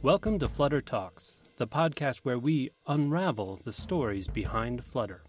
Welcome 0.00 0.38
to 0.38 0.48
Flutter 0.48 0.80
Talks, 0.80 1.40
the 1.56 1.66
podcast 1.66 2.18
where 2.18 2.38
we 2.38 2.70
unravel 2.86 3.58
the 3.64 3.72
stories 3.72 4.28
behind 4.28 4.84
Flutter. 4.84 5.24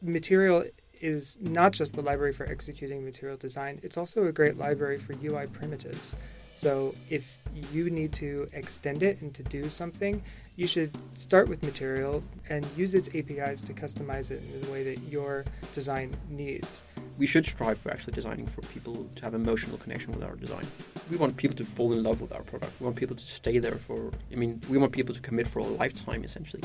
Material 0.00 0.62
is 1.00 1.36
not 1.40 1.72
just 1.72 1.94
the 1.94 2.00
library 2.00 2.32
for 2.32 2.46
executing 2.46 3.04
material 3.04 3.36
design, 3.36 3.80
it's 3.82 3.96
also 3.96 4.28
a 4.28 4.32
great 4.32 4.56
library 4.56 4.98
for 4.98 5.14
UI 5.14 5.48
primitives. 5.48 6.14
So 6.54 6.94
if 7.10 7.24
you 7.72 7.90
need 7.90 8.12
to 8.12 8.46
extend 8.52 9.02
it 9.02 9.20
and 9.20 9.34
to 9.34 9.42
do 9.42 9.68
something, 9.68 10.22
you 10.54 10.68
should 10.68 10.96
start 11.18 11.48
with 11.48 11.60
material 11.64 12.22
and 12.48 12.64
use 12.76 12.94
its 12.94 13.08
APIs 13.08 13.62
to 13.62 13.74
customize 13.74 14.30
it 14.30 14.44
in 14.44 14.60
the 14.60 14.70
way 14.70 14.84
that 14.84 15.02
your 15.10 15.44
design 15.72 16.16
needs 16.28 16.82
we 17.18 17.26
should 17.26 17.46
strive 17.46 17.78
for 17.78 17.90
actually 17.90 18.12
designing 18.12 18.46
for 18.46 18.60
people 18.62 19.08
to 19.16 19.22
have 19.22 19.34
emotional 19.34 19.78
connection 19.78 20.12
with 20.12 20.22
our 20.22 20.36
design. 20.36 20.66
We 21.10 21.16
want 21.16 21.36
people 21.36 21.56
to 21.56 21.64
fall 21.64 21.92
in 21.92 22.02
love 22.02 22.20
with 22.20 22.32
our 22.32 22.42
product. 22.42 22.72
We 22.80 22.84
want 22.84 22.96
people 22.96 23.16
to 23.16 23.26
stay 23.26 23.58
there 23.58 23.76
for, 23.76 24.12
I 24.32 24.34
mean, 24.34 24.60
we 24.68 24.78
want 24.78 24.92
people 24.92 25.14
to 25.14 25.20
commit 25.20 25.48
for 25.48 25.60
a 25.60 25.64
lifetime 25.64 26.24
essentially. 26.24 26.62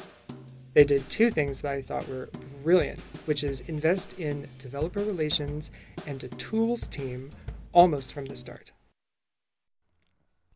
They 0.73 0.83
did 0.83 1.09
two 1.09 1.31
things 1.31 1.61
that 1.61 1.71
I 1.71 1.81
thought 1.81 2.07
were 2.07 2.29
brilliant, 2.63 2.99
which 3.25 3.43
is 3.43 3.61
invest 3.61 4.13
in 4.19 4.47
developer 4.57 5.03
relations 5.03 5.69
and 6.07 6.23
a 6.23 6.29
tools 6.29 6.87
team 6.87 7.29
almost 7.73 8.13
from 8.13 8.25
the 8.25 8.35
start. 8.35 8.71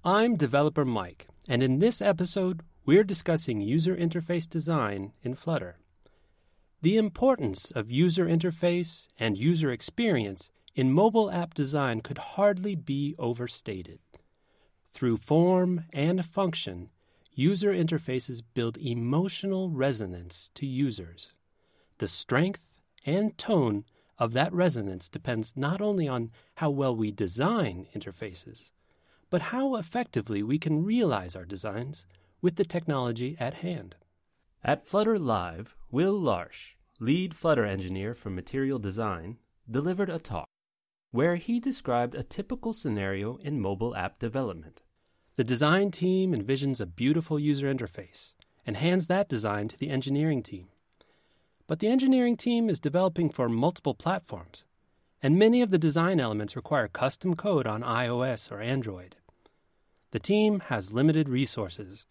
I'm 0.03 0.35
developer 0.35 0.85
Mike, 0.85 1.27
and 1.47 1.63
in 1.63 1.79
this 1.79 2.01
episode, 2.01 2.61
we're 2.85 3.03
discussing 3.03 3.59
user 3.59 3.95
interface 3.95 4.47
design 4.47 5.13
in 5.23 5.35
Flutter. 5.35 5.77
The 6.85 6.97
importance 6.97 7.71
of 7.71 7.89
user 7.89 8.27
interface 8.27 9.07
and 9.17 9.39
user 9.39 9.71
experience 9.71 10.51
in 10.75 10.93
mobile 10.93 11.31
app 11.31 11.55
design 11.55 12.01
could 12.01 12.19
hardly 12.19 12.75
be 12.75 13.15
overstated. 13.17 13.97
Through 14.91 15.17
form 15.17 15.85
and 15.91 16.23
function, 16.23 16.91
user 17.33 17.73
interfaces 17.73 18.43
build 18.53 18.77
emotional 18.77 19.71
resonance 19.71 20.51
to 20.53 20.67
users. 20.67 21.33
The 21.97 22.07
strength 22.07 22.61
and 23.03 23.35
tone 23.35 23.85
of 24.19 24.33
that 24.33 24.53
resonance 24.53 25.09
depends 25.09 25.53
not 25.55 25.81
only 25.81 26.07
on 26.07 26.29
how 26.57 26.69
well 26.69 26.95
we 26.95 27.09
design 27.09 27.87
interfaces, 27.95 28.69
but 29.31 29.41
how 29.41 29.75
effectively 29.77 30.43
we 30.43 30.59
can 30.59 30.85
realize 30.85 31.35
our 31.35 31.45
designs 31.45 32.05
with 32.43 32.57
the 32.57 32.63
technology 32.63 33.35
at 33.39 33.55
hand. 33.55 33.95
At 34.67 34.83
Flutter 34.83 35.19
Live, 35.19 35.75
Will 35.91 36.19
Larche, 36.19 36.75
lead 36.99 37.35
Flutter 37.35 37.65
engineer 37.65 38.15
for 38.15 38.31
material 38.31 38.79
design, 38.79 39.37
delivered 39.69 40.09
a 40.09 40.17
talk 40.17 40.47
where 41.11 41.35
he 41.35 41.59
described 41.59 42.15
a 42.15 42.23
typical 42.23 42.73
scenario 42.73 43.35
in 43.37 43.61
mobile 43.61 43.95
app 43.95 44.17
development. 44.17 44.81
The 45.35 45.43
design 45.43 45.91
team 45.91 46.31
envisions 46.31 46.81
a 46.81 46.87
beautiful 46.87 47.37
user 47.37 47.71
interface 47.71 48.33
and 48.65 48.75
hands 48.75 49.05
that 49.05 49.29
design 49.29 49.67
to 49.67 49.77
the 49.77 49.91
engineering 49.91 50.41
team. 50.41 50.69
But 51.67 51.77
the 51.77 51.89
engineering 51.89 52.35
team 52.35 52.67
is 52.67 52.79
developing 52.79 53.29
for 53.29 53.47
multiple 53.47 53.93
platforms, 53.93 54.65
and 55.21 55.37
many 55.37 55.61
of 55.61 55.69
the 55.69 55.77
design 55.77 56.19
elements 56.19 56.55
require 56.55 56.87
custom 56.87 57.35
code 57.35 57.67
on 57.67 57.83
iOS 57.83 58.51
or 58.51 58.61
Android. 58.61 59.15
The 60.09 60.19
team 60.19 60.61
has 60.69 60.91
limited 60.91 61.29
resources, 61.29 62.07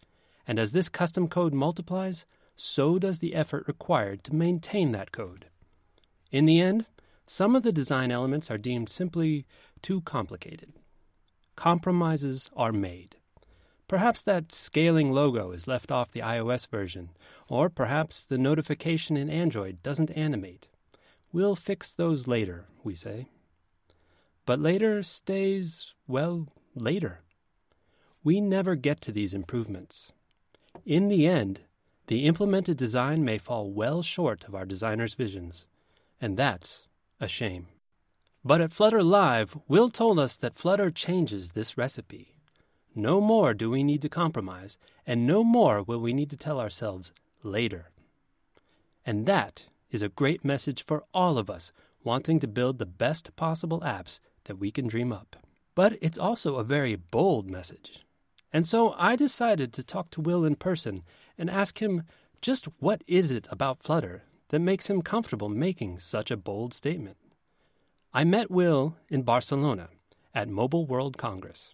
and 0.47 0.57
as 0.57 0.71
this 0.71 0.87
custom 0.87 1.27
code 1.27 1.53
multiplies, 1.53 2.25
so 2.55 2.97
does 2.97 3.19
the 3.19 3.35
effort 3.35 3.67
required 3.67 4.23
to 4.23 4.35
maintain 4.35 4.91
that 4.91 5.11
code. 5.11 5.45
In 6.31 6.45
the 6.45 6.59
end, 6.59 6.85
some 7.25 7.55
of 7.55 7.63
the 7.63 7.71
design 7.71 8.11
elements 8.11 8.51
are 8.51 8.57
deemed 8.57 8.89
simply 8.89 9.45
too 9.81 10.01
complicated. 10.01 10.73
Compromises 11.55 12.49
are 12.55 12.71
made. 12.71 13.15
Perhaps 13.87 14.21
that 14.23 14.51
scaling 14.51 15.13
logo 15.13 15.51
is 15.51 15.67
left 15.67 15.91
off 15.91 16.11
the 16.11 16.21
iOS 16.21 16.67
version, 16.67 17.09
or 17.47 17.69
perhaps 17.69 18.23
the 18.23 18.37
notification 18.37 19.15
in 19.15 19.29
Android 19.29 19.83
doesn't 19.83 20.11
animate. 20.11 20.67
We'll 21.31 21.55
fix 21.55 21.93
those 21.93 22.27
later, 22.27 22.65
we 22.83 22.95
say. 22.95 23.27
But 24.45 24.59
later 24.59 25.03
stays, 25.03 25.93
well, 26.07 26.47
later. 26.73 27.21
We 28.23 28.41
never 28.41 28.75
get 28.75 29.01
to 29.01 29.11
these 29.11 29.33
improvements. 29.33 30.11
In 30.85 31.07
the 31.07 31.27
end, 31.27 31.61
the 32.07 32.25
implemented 32.25 32.77
design 32.77 33.23
may 33.25 33.37
fall 33.37 33.71
well 33.71 34.01
short 34.01 34.45
of 34.47 34.55
our 34.55 34.65
designer's 34.65 35.13
visions, 35.13 35.65
and 36.21 36.37
that's 36.37 36.87
a 37.19 37.27
shame. 37.27 37.67
But 38.43 38.61
at 38.61 38.71
Flutter 38.71 39.01
Live, 39.01 39.57
Will 39.67 39.89
told 39.89 40.19
us 40.19 40.37
that 40.37 40.55
Flutter 40.55 40.91
changes 40.91 41.51
this 41.51 41.77
recipe. 41.77 42.35
No 42.93 43.19
more 43.19 43.53
do 43.53 43.69
we 43.69 43.83
need 43.83 44.01
to 44.03 44.09
compromise, 44.09 44.77
and 45.05 45.25
no 45.25 45.43
more 45.43 45.81
will 45.81 45.99
we 45.99 46.13
need 46.13 46.29
to 46.29 46.37
tell 46.37 46.59
ourselves 46.59 47.11
later. 47.43 47.89
And 49.05 49.25
that 49.25 49.65
is 49.91 50.01
a 50.01 50.09
great 50.09 50.45
message 50.45 50.83
for 50.83 51.03
all 51.13 51.37
of 51.37 51.49
us 51.49 51.71
wanting 52.03 52.39
to 52.39 52.47
build 52.47 52.77
the 52.77 52.85
best 52.85 53.35
possible 53.35 53.81
apps 53.81 54.19
that 54.45 54.59
we 54.59 54.71
can 54.71 54.87
dream 54.87 55.11
up. 55.11 55.35
But 55.73 55.97
it's 56.01 56.17
also 56.17 56.55
a 56.55 56.63
very 56.63 56.95
bold 56.95 57.49
message. 57.49 58.05
And 58.53 58.65
so 58.65 58.93
I 58.97 59.15
decided 59.15 59.73
to 59.73 59.83
talk 59.83 60.11
to 60.11 60.21
Will 60.21 60.45
in 60.45 60.55
person 60.55 61.03
and 61.37 61.49
ask 61.49 61.81
him 61.81 62.03
just 62.41 62.65
what 62.79 63.03
is 63.07 63.31
it 63.31 63.47
about 63.51 63.83
Flutter 63.83 64.23
that 64.49 64.59
makes 64.59 64.89
him 64.89 65.01
comfortable 65.01 65.49
making 65.49 65.99
such 65.99 66.31
a 66.31 66.37
bold 66.37 66.73
statement. 66.73 67.17
I 68.13 68.23
met 68.23 68.51
Will 68.51 68.95
in 69.09 69.23
Barcelona 69.23 69.89
at 70.33 70.47
Mobile 70.47 70.85
World 70.85 71.17
Congress. 71.17 71.73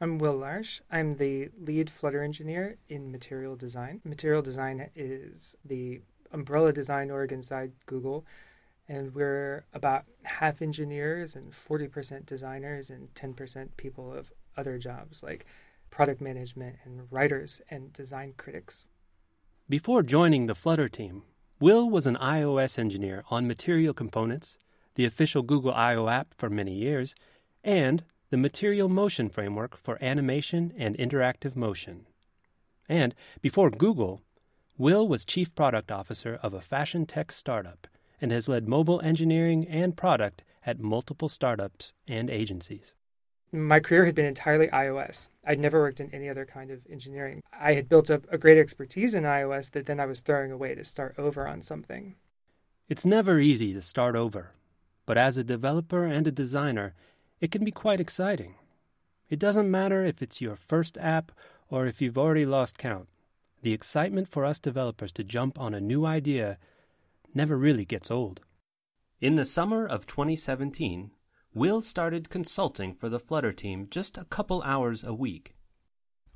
I'm 0.00 0.18
Will 0.18 0.34
Larche. 0.34 0.80
I'm 0.90 1.16
the 1.16 1.48
lead 1.60 1.88
Flutter 1.88 2.22
engineer 2.22 2.76
in 2.88 3.12
material 3.12 3.56
design. 3.56 4.00
Material 4.04 4.42
design 4.42 4.90
is 4.96 5.56
the 5.64 6.00
umbrella 6.32 6.72
design 6.72 7.10
org 7.10 7.32
inside 7.32 7.72
Google, 7.86 8.26
and 8.88 9.14
we're 9.14 9.64
about 9.72 10.04
half 10.24 10.60
engineers 10.60 11.36
and 11.36 11.52
40% 11.52 12.26
designers 12.26 12.90
and 12.90 13.14
10% 13.14 13.68
people 13.76 14.12
of 14.12 14.32
other 14.56 14.78
jobs 14.78 15.22
like 15.22 15.46
product 15.92 16.20
management 16.20 16.76
and 16.84 17.06
writers 17.10 17.60
and 17.70 17.92
design 17.92 18.34
critics. 18.36 18.88
Before 19.68 20.02
joining 20.02 20.46
the 20.46 20.54
Flutter 20.54 20.88
team, 20.88 21.22
Will 21.60 21.88
was 21.88 22.06
an 22.06 22.16
iOS 22.16 22.78
engineer 22.78 23.22
on 23.30 23.46
Material 23.46 23.94
Components, 23.94 24.58
the 24.96 25.04
official 25.04 25.42
Google 25.42 25.72
I.O. 25.72 26.08
app 26.08 26.34
for 26.34 26.50
many 26.50 26.72
years, 26.72 27.14
and 27.62 28.02
the 28.30 28.36
Material 28.36 28.88
Motion 28.88 29.28
framework 29.28 29.76
for 29.76 30.02
animation 30.02 30.72
and 30.76 30.96
interactive 30.96 31.54
motion. 31.54 32.06
And 32.88 33.14
before 33.40 33.70
Google, 33.70 34.22
Will 34.78 35.06
was 35.06 35.24
chief 35.24 35.54
product 35.54 35.92
officer 35.92 36.40
of 36.42 36.54
a 36.54 36.60
fashion 36.60 37.06
tech 37.06 37.30
startup 37.30 37.86
and 38.20 38.32
has 38.32 38.48
led 38.48 38.66
mobile 38.66 39.00
engineering 39.02 39.68
and 39.68 39.96
product 39.96 40.42
at 40.64 40.80
multiple 40.80 41.28
startups 41.28 41.92
and 42.08 42.30
agencies 42.30 42.94
my 43.52 43.80
career 43.80 44.06
had 44.06 44.14
been 44.14 44.24
entirely 44.24 44.68
iOS. 44.68 45.28
I'd 45.46 45.60
never 45.60 45.80
worked 45.80 46.00
in 46.00 46.12
any 46.14 46.28
other 46.28 46.46
kind 46.46 46.70
of 46.70 46.80
engineering. 46.90 47.42
I 47.52 47.74
had 47.74 47.88
built 47.88 48.10
up 48.10 48.26
a 48.30 48.38
great 48.38 48.58
expertise 48.58 49.14
in 49.14 49.24
iOS 49.24 49.70
that 49.72 49.86
then 49.86 50.00
I 50.00 50.06
was 50.06 50.20
throwing 50.20 50.50
away 50.50 50.74
to 50.74 50.84
start 50.84 51.14
over 51.18 51.46
on 51.46 51.60
something. 51.60 52.14
It's 52.88 53.04
never 53.04 53.38
easy 53.38 53.72
to 53.74 53.82
start 53.82 54.16
over, 54.16 54.52
but 55.04 55.18
as 55.18 55.36
a 55.36 55.44
developer 55.44 56.04
and 56.04 56.26
a 56.26 56.32
designer, 56.32 56.94
it 57.40 57.50
can 57.50 57.64
be 57.64 57.70
quite 57.70 58.00
exciting. 58.00 58.54
It 59.28 59.38
doesn't 59.38 59.70
matter 59.70 60.04
if 60.04 60.22
it's 60.22 60.40
your 60.40 60.56
first 60.56 60.96
app 60.98 61.32
or 61.68 61.86
if 61.86 62.00
you've 62.00 62.18
already 62.18 62.46
lost 62.46 62.78
count. 62.78 63.08
The 63.62 63.72
excitement 63.72 64.28
for 64.28 64.44
us 64.44 64.58
developers 64.58 65.12
to 65.12 65.24
jump 65.24 65.58
on 65.58 65.74
a 65.74 65.80
new 65.80 66.04
idea 66.04 66.58
never 67.34 67.56
really 67.56 67.84
gets 67.84 68.10
old. 68.10 68.40
In 69.20 69.36
the 69.36 69.44
summer 69.44 69.86
of 69.86 70.06
2017, 70.06 71.12
Will 71.54 71.82
started 71.82 72.30
consulting 72.30 72.94
for 72.94 73.10
the 73.10 73.20
Flutter 73.20 73.52
team 73.52 73.86
just 73.90 74.16
a 74.16 74.24
couple 74.24 74.62
hours 74.62 75.04
a 75.04 75.12
week. 75.12 75.54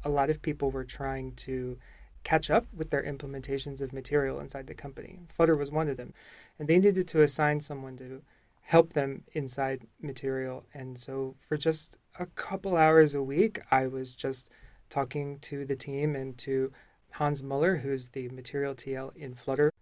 A 0.04 0.10
lot 0.10 0.28
of 0.28 0.42
people 0.42 0.70
were 0.70 0.84
trying 0.84 1.32
to 1.36 1.78
catch 2.22 2.50
up 2.50 2.66
with 2.76 2.90
their 2.90 3.02
implementations 3.02 3.80
of 3.80 3.94
material 3.94 4.40
inside 4.40 4.66
the 4.66 4.74
company. 4.74 5.20
Flutter 5.34 5.56
was 5.56 5.70
one 5.70 5.88
of 5.88 5.96
them. 5.96 6.12
And 6.58 6.68
they 6.68 6.78
needed 6.78 7.08
to 7.08 7.22
assign 7.22 7.60
someone 7.60 7.96
to 7.96 8.20
help 8.60 8.92
them 8.92 9.22
inside 9.32 9.86
material. 10.02 10.66
And 10.74 10.98
so 10.98 11.34
for 11.48 11.56
just 11.56 11.96
a 12.18 12.26
couple 12.26 12.76
hours 12.76 13.14
a 13.14 13.22
week, 13.22 13.60
I 13.70 13.86
was 13.86 14.12
just 14.12 14.50
talking 14.90 15.38
to 15.38 15.64
the 15.64 15.76
team 15.76 16.14
and 16.14 16.36
to 16.38 16.70
Hans 17.12 17.42
Muller, 17.42 17.76
who's 17.76 18.08
the 18.08 18.28
material 18.28 18.74
TL 18.74 19.16
in 19.16 19.34
Flutter. 19.34 19.72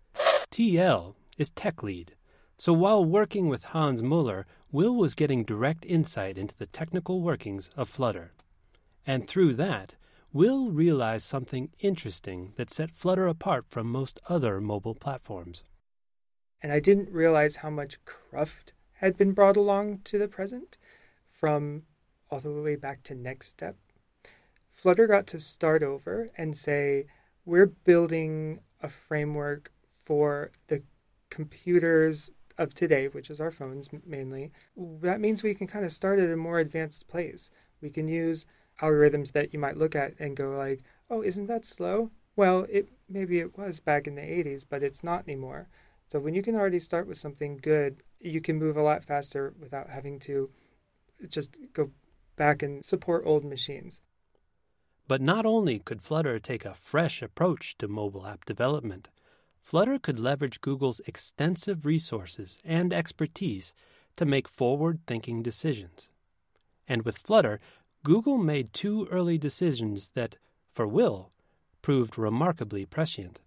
TL 0.52 1.16
is 1.38 1.50
tech 1.50 1.82
lead. 1.82 2.14
So 2.56 2.72
while 2.72 3.04
working 3.04 3.48
with 3.48 3.64
Hans 3.64 4.00
Muller, 4.00 4.46
Will 4.74 4.96
was 4.96 5.14
getting 5.14 5.44
direct 5.44 5.86
insight 5.86 6.36
into 6.36 6.56
the 6.56 6.66
technical 6.66 7.20
workings 7.20 7.70
of 7.76 7.88
Flutter. 7.88 8.32
And 9.06 9.28
through 9.28 9.54
that, 9.54 9.94
Will 10.32 10.72
realized 10.72 11.26
something 11.26 11.70
interesting 11.78 12.54
that 12.56 12.72
set 12.72 12.90
Flutter 12.90 13.28
apart 13.28 13.66
from 13.68 13.86
most 13.86 14.18
other 14.28 14.60
mobile 14.60 14.96
platforms. 14.96 15.62
And 16.60 16.72
I 16.72 16.80
didn't 16.80 17.12
realize 17.12 17.54
how 17.54 17.70
much 17.70 18.04
cruft 18.04 18.72
had 18.94 19.16
been 19.16 19.30
brought 19.30 19.56
along 19.56 20.00
to 20.06 20.18
the 20.18 20.26
present 20.26 20.76
from 21.30 21.84
all 22.28 22.40
the 22.40 22.50
way 22.50 22.74
back 22.74 23.04
to 23.04 23.14
NeXTSTEP. 23.14 23.74
Flutter 24.72 25.06
got 25.06 25.28
to 25.28 25.38
start 25.38 25.84
over 25.84 26.32
and 26.36 26.56
say, 26.56 27.06
we're 27.44 27.66
building 27.66 28.58
a 28.82 28.88
framework 28.88 29.70
for 30.04 30.50
the 30.66 30.82
computers 31.30 32.32
of 32.58 32.74
today, 32.74 33.08
which 33.08 33.30
is 33.30 33.40
our 33.40 33.50
phones 33.50 33.88
mainly. 34.06 34.52
That 34.76 35.20
means 35.20 35.42
we 35.42 35.54
can 35.54 35.66
kind 35.66 35.84
of 35.84 35.92
start 35.92 36.18
at 36.18 36.30
a 36.30 36.36
more 36.36 36.58
advanced 36.58 37.08
place. 37.08 37.50
We 37.80 37.90
can 37.90 38.08
use 38.08 38.46
algorithms 38.80 39.32
that 39.32 39.52
you 39.52 39.58
might 39.58 39.76
look 39.76 39.94
at 39.94 40.14
and 40.18 40.36
go 40.36 40.56
like, 40.56 40.82
"Oh, 41.10 41.22
isn't 41.22 41.46
that 41.46 41.64
slow?" 41.64 42.10
Well, 42.36 42.66
it 42.68 42.88
maybe 43.08 43.38
it 43.38 43.56
was 43.56 43.80
back 43.80 44.06
in 44.06 44.14
the 44.14 44.22
80s, 44.22 44.64
but 44.64 44.82
it's 44.82 45.04
not 45.04 45.28
anymore. 45.28 45.68
So 46.08 46.18
when 46.20 46.34
you 46.34 46.42
can 46.42 46.54
already 46.54 46.80
start 46.80 47.06
with 47.06 47.18
something 47.18 47.56
good, 47.58 48.02
you 48.20 48.40
can 48.40 48.58
move 48.58 48.76
a 48.76 48.82
lot 48.82 49.04
faster 49.04 49.54
without 49.58 49.90
having 49.90 50.18
to 50.20 50.50
just 51.28 51.56
go 51.72 51.90
back 52.36 52.62
and 52.62 52.84
support 52.84 53.24
old 53.24 53.44
machines. 53.44 54.00
But 55.06 55.20
not 55.20 55.44
only 55.44 55.78
could 55.78 56.02
Flutter 56.02 56.38
take 56.38 56.64
a 56.64 56.74
fresh 56.74 57.22
approach 57.22 57.76
to 57.78 57.88
mobile 57.88 58.26
app 58.26 58.44
development, 58.44 59.08
Flutter 59.64 59.98
could 59.98 60.18
leverage 60.18 60.60
Google's 60.60 61.00
extensive 61.06 61.86
resources 61.86 62.58
and 62.66 62.92
expertise 62.92 63.72
to 64.14 64.26
make 64.26 64.46
forward 64.46 65.00
thinking 65.06 65.42
decisions. 65.42 66.10
And 66.86 67.02
with 67.02 67.16
Flutter, 67.16 67.60
Google 68.02 68.36
made 68.36 68.74
two 68.74 69.08
early 69.10 69.38
decisions 69.38 70.10
that, 70.12 70.36
for 70.70 70.86
Will, 70.86 71.30
proved 71.80 72.18
remarkably 72.18 72.84
prescient. 72.84 73.40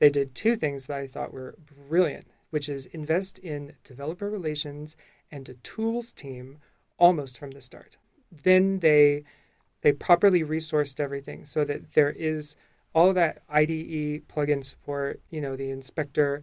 They 0.00 0.10
did 0.10 0.34
two 0.34 0.54
things 0.54 0.84
that 0.86 0.98
I 0.98 1.06
thought 1.06 1.32
were 1.32 1.54
brilliant, 1.88 2.26
which 2.50 2.68
is 2.68 2.84
invest 2.84 3.38
in 3.38 3.72
developer 3.84 4.28
relations 4.28 4.96
and 5.30 5.48
a 5.48 5.54
tools 5.54 6.12
team 6.12 6.58
almost 6.98 7.38
from 7.38 7.52
the 7.52 7.62
start. 7.62 7.96
Then 8.30 8.80
they 8.80 9.24
they 9.80 9.92
properly 9.92 10.42
resourced 10.42 11.00
everything 11.00 11.46
so 11.46 11.64
that 11.64 11.94
there 11.94 12.10
is 12.10 12.54
all 12.94 13.08
of 13.08 13.14
that 13.14 13.42
IDE 13.48 14.22
plugin 14.28 14.64
support, 14.64 15.20
you 15.30 15.40
know, 15.40 15.56
the 15.56 15.70
inspector 15.70 16.42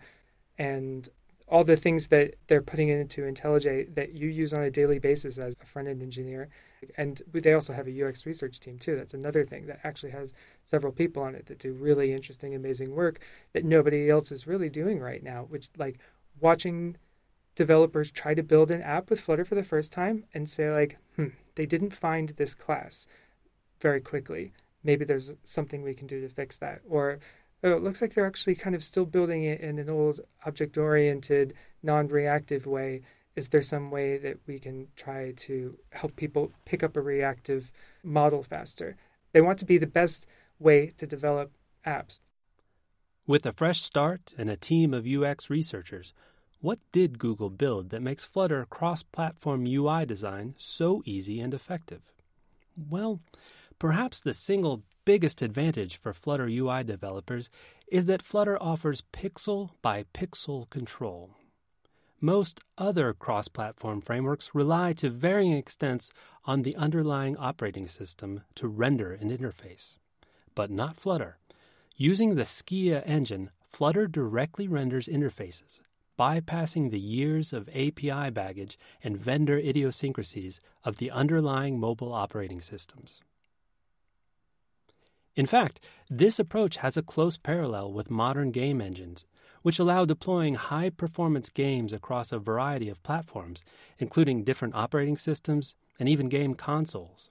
and 0.58 1.10
all 1.48 1.64
the 1.64 1.78
things 1.78 2.08
that 2.08 2.36
they're 2.48 2.62
putting 2.62 2.90
into 2.90 3.22
IntelliJ 3.22 3.94
that 3.96 4.14
you 4.14 4.30
use 4.30 4.54
on 4.54 4.64
a 4.64 4.72
daily 4.72 5.00
basis 5.00 5.38
as 5.38 5.56
a 5.62 5.66
front 5.66 5.88
end 5.88 6.02
engineer. 6.02 6.50
And 6.98 7.22
they 7.34 7.54
also 7.54 7.74
have 7.74 7.88
a 7.88 8.04
UX 8.04 8.26
research 8.26 8.60
team 8.60 8.78
too. 8.78 8.96
That's 8.96 9.14
another 9.14 9.46
thing 9.46 9.66
that 9.68 9.80
actually 9.84 10.12
has 10.12 10.34
several 10.64 10.92
people 10.92 11.24
on 11.24 11.36
it 11.36 11.46
that 11.48 11.60
do 11.60 11.74
really 11.74 12.14
interesting, 12.14 12.56
amazing 12.56 12.94
work 12.94 13.20
that 13.54 13.66
nobody 13.66 14.10
else 14.10 14.32
is 14.32 14.48
really 14.48 14.70
doing 14.70 15.00
right 15.00 15.24
now, 15.24 15.46
which 15.50 15.70
like 15.78 16.00
watching 16.42 16.96
developers 17.56 18.12
try 18.12 18.34
to 18.34 18.44
build 18.44 18.72
an 18.72 18.82
app 18.82 19.10
with 19.10 19.20
Flutter 19.20 19.46
for 19.46 19.56
the 19.56 19.64
first 19.64 19.92
time 19.92 20.26
and 20.34 20.48
say 20.48 20.72
like, 20.72 20.98
hmm, 21.16 21.28
they 21.56 21.66
didn't 21.66 21.92
find 21.92 22.30
this 22.30 22.54
class 22.54 23.08
very 23.80 24.02
quickly. 24.02 24.54
Maybe 24.86 25.04
there's 25.04 25.34
something 25.44 25.82
we 25.82 25.96
can 25.96 26.08
do 26.08 26.22
to 26.22 26.30
fix 26.30 26.60
that. 26.60 26.80
Or 26.88 27.20
oh, 27.64 27.74
it 27.74 27.84
looks 27.84 28.02
like 28.02 28.14
they're 28.14 28.28
actually 28.28 28.56
kind 28.56 28.76
of 28.76 28.84
still 28.84 29.06
building 29.06 29.44
it 29.44 29.60
in 29.60 29.80
an 29.80 29.90
old 29.90 30.22
object 30.46 30.78
oriented, 30.78 31.56
non 31.84 32.08
reactive 32.08 32.68
way. 32.68 33.02
Is 33.36 33.50
there 33.50 33.64
some 33.64 33.92
way 33.92 34.18
that 34.20 34.38
we 34.48 34.60
can 34.60 34.88
try 34.96 35.34
to 35.38 35.78
help 35.90 36.16
people 36.16 36.52
pick 36.64 36.84
up 36.84 36.96
a 36.96 37.02
reactive 37.02 37.70
model 38.04 38.44
faster? 38.44 38.96
They 39.34 39.42
want 39.42 39.60
to 39.60 39.66
be 39.66 39.78
the 39.78 39.88
best 39.88 40.28
way 40.60 40.94
to 40.98 41.08
develop 41.08 41.52
apps. 41.86 42.22
With 43.28 43.46
a 43.46 43.52
fresh 43.52 43.82
start 43.82 44.34
and 44.38 44.50
a 44.52 44.56
team 44.56 44.94
of 44.94 45.08
UX 45.08 45.50
researchers, 45.50 46.14
what 46.62 46.80
did 46.92 47.20
Google 47.20 47.50
build 47.50 47.90
that 47.90 48.02
makes 48.02 48.24
Flutter 48.24 48.66
cross 48.66 49.04
platform 49.04 49.66
UI 49.66 50.06
design 50.06 50.56
so 50.58 51.02
easy 51.06 51.42
and 51.42 51.54
effective? 51.54 52.12
Well, 52.90 53.20
perhaps 53.80 54.20
the 54.20 54.34
single 54.34 54.84
biggest 55.06 55.42
advantage 55.42 55.98
for 55.98 56.14
Flutter 56.14 56.48
UI 56.50 56.84
developers 56.84 57.50
is 57.88 58.06
that 58.08 58.24
Flutter 58.24 58.62
offers 58.62 59.04
pixel 59.14 59.70
by 59.82 60.06
pixel 60.14 60.70
control. 60.70 61.32
Most 62.22 62.62
other 62.78 63.14
cross 63.14 63.48
platform 63.48 64.02
frameworks 64.02 64.50
rely 64.54 64.94
to 64.94 65.10
varying 65.10 65.54
extents 65.54 66.12
on 66.46 66.62
the 66.62 66.76
underlying 66.76 67.38
operating 67.38 67.88
system 67.88 68.42
to 68.56 68.68
render 68.68 69.12
an 69.12 69.30
interface. 69.30 69.98
But 70.56 70.72
not 70.72 70.98
Flutter. 70.98 71.38
Using 71.98 72.36
the 72.36 72.44
Skia 72.44 73.04
engine, 73.06 73.52
Flutter 73.68 74.08
directly 74.08 74.68
renders 74.68 75.08
interfaces, 75.08 75.82
bypassing 76.18 76.92
the 76.92 77.00
years 77.00 77.52
of 77.52 77.70
API 77.70 78.32
baggage 78.32 78.80
and 79.04 79.18
vendor 79.18 79.58
idiosyncrasies 79.58 80.62
of 80.84 80.98
the 80.98 81.12
underlying 81.12 81.80
mobile 81.80 82.14
operating 82.14 82.62
systems. 82.62 83.22
In 85.36 85.46
fact, 85.46 85.80
this 86.10 86.40
approach 86.40 86.78
has 86.78 86.96
a 86.96 87.04
close 87.04 87.38
parallel 87.38 87.92
with 87.92 88.10
modern 88.10 88.52
game 88.52 88.80
engines, 88.80 89.26
which 89.64 89.80
allow 89.80 90.06
deploying 90.06 90.56
high 90.56 90.90
performance 90.90 91.50
games 91.50 91.92
across 91.92 92.32
a 92.32 92.40
variety 92.40 92.88
of 92.88 93.04
platforms, 93.04 93.64
including 93.98 94.44
different 94.44 94.76
operating 94.76 95.18
systems 95.18 95.76
and 96.00 96.08
even 96.08 96.30
game 96.30 96.54
consoles. 96.54 97.30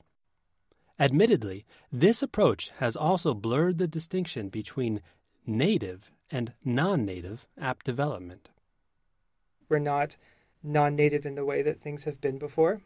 Admittedly, 0.98 1.64
this 1.90 2.22
approach 2.22 2.70
has 2.78 2.94
also 2.94 3.34
blurred 3.34 3.78
the 3.78 3.88
distinction 3.88 4.48
between 4.48 5.00
native 5.46 6.10
and 6.30 6.52
non 6.64 7.04
native 7.04 7.46
app 7.58 7.82
development. 7.82 8.50
We're 9.68 9.78
not 9.78 10.16
non 10.62 10.94
native 10.94 11.26
in 11.26 11.34
the 11.34 11.44
way 11.44 11.62
that 11.62 11.80
things 11.80 12.04
have 12.04 12.20
been 12.20 12.38
before. 12.38 12.80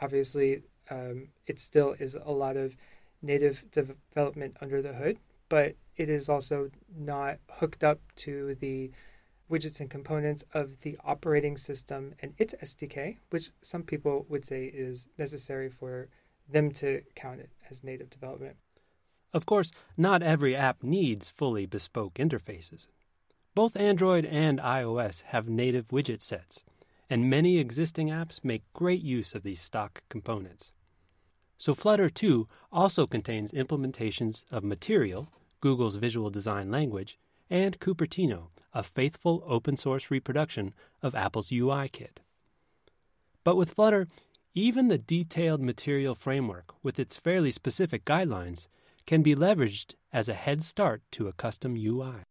Obviously, 0.00 0.62
um, 0.90 1.28
it 1.46 1.58
still 1.58 1.94
is 1.98 2.14
a 2.14 2.32
lot 2.32 2.56
of 2.56 2.76
native 3.22 3.64
development 3.72 4.56
under 4.60 4.82
the 4.82 4.92
hood, 4.92 5.18
but 5.48 5.74
it 5.96 6.08
is 6.08 6.28
also 6.28 6.70
not 6.96 7.38
hooked 7.50 7.82
up 7.82 8.00
to 8.16 8.54
the 8.60 8.90
widgets 9.50 9.80
and 9.80 9.90
components 9.90 10.44
of 10.52 10.78
the 10.82 10.98
operating 11.04 11.56
system 11.56 12.14
and 12.20 12.34
its 12.38 12.54
SDK, 12.62 13.16
which 13.30 13.50
some 13.62 13.82
people 13.82 14.26
would 14.28 14.44
say 14.44 14.66
is 14.66 15.06
necessary 15.16 15.70
for 15.70 16.08
them 16.48 16.70
to 16.70 17.02
count 17.14 17.40
it 17.40 17.50
as 17.70 17.82
native 17.82 18.10
development. 18.10 18.56
Of 19.32 19.46
course, 19.46 19.70
not 19.96 20.22
every 20.22 20.56
app 20.56 20.82
needs 20.82 21.28
fully 21.28 21.66
bespoke 21.66 22.14
interfaces. 22.14 22.86
Both 23.54 23.76
Android 23.76 24.24
and 24.24 24.58
iOS 24.58 25.22
have 25.22 25.48
native 25.48 25.88
widget 25.88 26.22
sets, 26.22 26.64
and 27.10 27.28
many 27.28 27.58
existing 27.58 28.08
apps 28.08 28.44
make 28.44 28.62
great 28.72 29.02
use 29.02 29.34
of 29.34 29.42
these 29.42 29.60
stock 29.60 30.02
components. 30.08 30.72
So 31.58 31.74
Flutter 31.74 32.08
2 32.08 32.46
also 32.70 33.06
contains 33.08 33.52
implementations 33.52 34.44
of 34.48 34.62
Material, 34.62 35.28
Google's 35.60 35.96
visual 35.96 36.30
design 36.30 36.70
language, 36.70 37.18
and 37.50 37.80
Cupertino, 37.80 38.50
a 38.72 38.84
faithful 38.84 39.42
open 39.44 39.76
source 39.76 40.08
reproduction 40.08 40.72
of 41.02 41.16
Apple's 41.16 41.50
UI 41.50 41.88
kit. 41.88 42.20
But 43.42 43.56
with 43.56 43.72
Flutter, 43.72 44.06
even 44.54 44.86
the 44.86 44.98
detailed 44.98 45.60
material 45.60 46.14
framework, 46.14 46.74
with 46.82 46.98
its 46.98 47.16
fairly 47.16 47.50
specific 47.50 48.04
guidelines, 48.04 48.68
can 49.04 49.22
be 49.22 49.34
leveraged 49.34 49.94
as 50.12 50.28
a 50.28 50.34
head 50.34 50.62
start 50.62 51.02
to 51.12 51.26
a 51.26 51.32
custom 51.32 51.74
UI. 51.76 52.22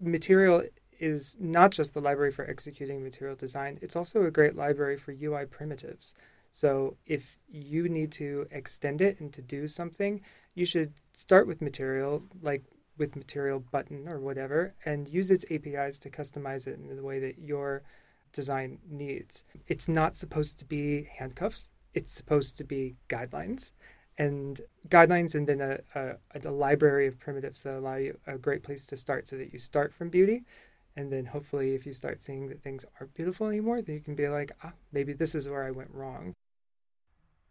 Material 0.00 0.62
is 0.98 1.36
not 1.38 1.72
just 1.72 1.92
the 1.92 2.00
library 2.00 2.32
for 2.32 2.48
executing 2.48 3.02
material 3.02 3.36
design, 3.36 3.78
it's 3.82 3.96
also 3.96 4.24
a 4.24 4.30
great 4.30 4.56
library 4.56 4.96
for 4.96 5.12
UI 5.12 5.44
primitives. 5.44 6.14
So 6.50 6.96
if 7.06 7.38
you 7.48 7.88
need 7.88 8.12
to 8.12 8.46
extend 8.50 9.00
it 9.00 9.20
and 9.20 9.32
to 9.32 9.42
do 9.42 9.68
something, 9.68 10.20
you 10.54 10.66
should 10.66 10.92
start 11.12 11.46
with 11.46 11.62
material, 11.62 12.22
like 12.42 12.62
with 12.98 13.16
material 13.16 13.60
button 13.60 14.08
or 14.08 14.20
whatever, 14.20 14.74
and 14.84 15.08
use 15.08 15.30
its 15.30 15.44
APIs 15.50 15.98
to 16.00 16.10
customize 16.10 16.66
it 16.66 16.78
in 16.78 16.94
the 16.94 17.02
way 17.02 17.18
that 17.20 17.38
your 17.38 17.82
design 18.32 18.78
needs. 18.88 19.44
It's 19.68 19.88
not 19.88 20.16
supposed 20.16 20.58
to 20.58 20.64
be 20.64 21.04
handcuffs. 21.04 21.68
It's 21.94 22.12
supposed 22.12 22.58
to 22.58 22.64
be 22.64 22.96
guidelines 23.08 23.70
and 24.18 24.60
guidelines 24.88 25.34
and 25.34 25.46
then 25.46 25.60
a, 25.60 25.78
a, 25.94 26.16
a, 26.44 26.50
library 26.50 27.06
of 27.06 27.18
primitives 27.18 27.62
that 27.62 27.78
allow 27.78 27.96
you 27.96 28.16
a 28.26 28.36
great 28.36 28.62
place 28.62 28.84
to 28.86 28.96
start 28.96 29.26
so 29.26 29.36
that 29.36 29.52
you 29.52 29.58
start 29.58 29.94
from 29.94 30.10
beauty 30.10 30.44
and 30.96 31.10
then 31.10 31.24
hopefully 31.24 31.74
if 31.74 31.86
you 31.86 31.94
start 31.94 32.22
seeing 32.22 32.46
that 32.48 32.62
things 32.62 32.84
aren't 33.00 33.14
beautiful 33.14 33.46
anymore 33.46 33.80
then 33.80 33.94
you 33.94 34.00
can 34.00 34.14
be 34.14 34.28
like 34.28 34.52
ah 34.62 34.72
maybe 34.92 35.14
this 35.14 35.34
is 35.34 35.48
where 35.48 35.64
i 35.64 35.70
went 35.70 35.90
wrong 35.92 36.34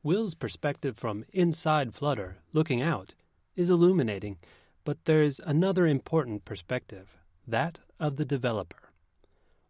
will's 0.03 0.36
perspective 0.36 0.98
from 0.98 1.25
inside 1.34 1.94
flutter 1.94 2.38
looking 2.53 2.82
out 2.82 3.13
is 3.56 3.70
illuminating 3.70 4.38
but 4.84 4.98
there's 5.06 5.39
another 5.39 5.86
important 5.86 6.46
perspective 6.46 7.18
that 7.48 7.79
of 8.00 8.15
the 8.15 8.25
developer 8.25 8.91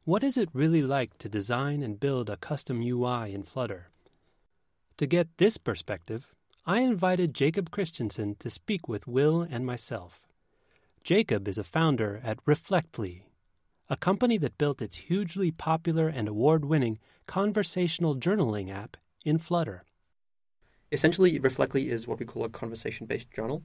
what 0.06 0.24
is 0.24 0.38
it 0.38 0.50
really 0.54 0.82
like 0.82 1.18
to 1.18 1.30
design 1.30 1.84
and 1.84 2.00
build 2.00 2.30
a 2.30 2.38
custom 2.38 2.82
ui 2.82 3.34
in 3.34 3.44
flutter 3.44 3.90
to 4.98 5.08
get 5.08 5.38
this 5.38 5.58
perspective 5.58 6.34
I 6.70 6.82
invited 6.82 7.34
Jacob 7.34 7.72
Christensen 7.72 8.36
to 8.36 8.48
speak 8.48 8.88
with 8.88 9.08
Will 9.08 9.42
and 9.42 9.66
myself. 9.66 10.28
Jacob 11.04 11.48
is 11.48 11.58
a 11.58 11.64
founder 11.64 12.22
at 12.24 12.38
Reflectly, 12.46 13.26
a 13.90 13.98
company 13.98 14.38
that 14.38 14.60
built 14.60 14.80
its 14.80 14.98
hugely 14.98 15.50
popular 15.50 16.08
and 16.10 16.28
award 16.28 16.66
winning 16.66 17.00
conversational 17.26 18.16
journaling 18.16 18.72
app 18.72 18.98
in 19.26 19.40
Flutter. 19.40 19.84
Essentially, 20.92 21.38
Reflectly 21.40 21.90
is 21.90 22.08
what 22.08 22.20
we 22.20 22.26
call 22.26 22.46
a 22.46 22.50
conversation-based 22.50 23.30
journal. 23.32 23.64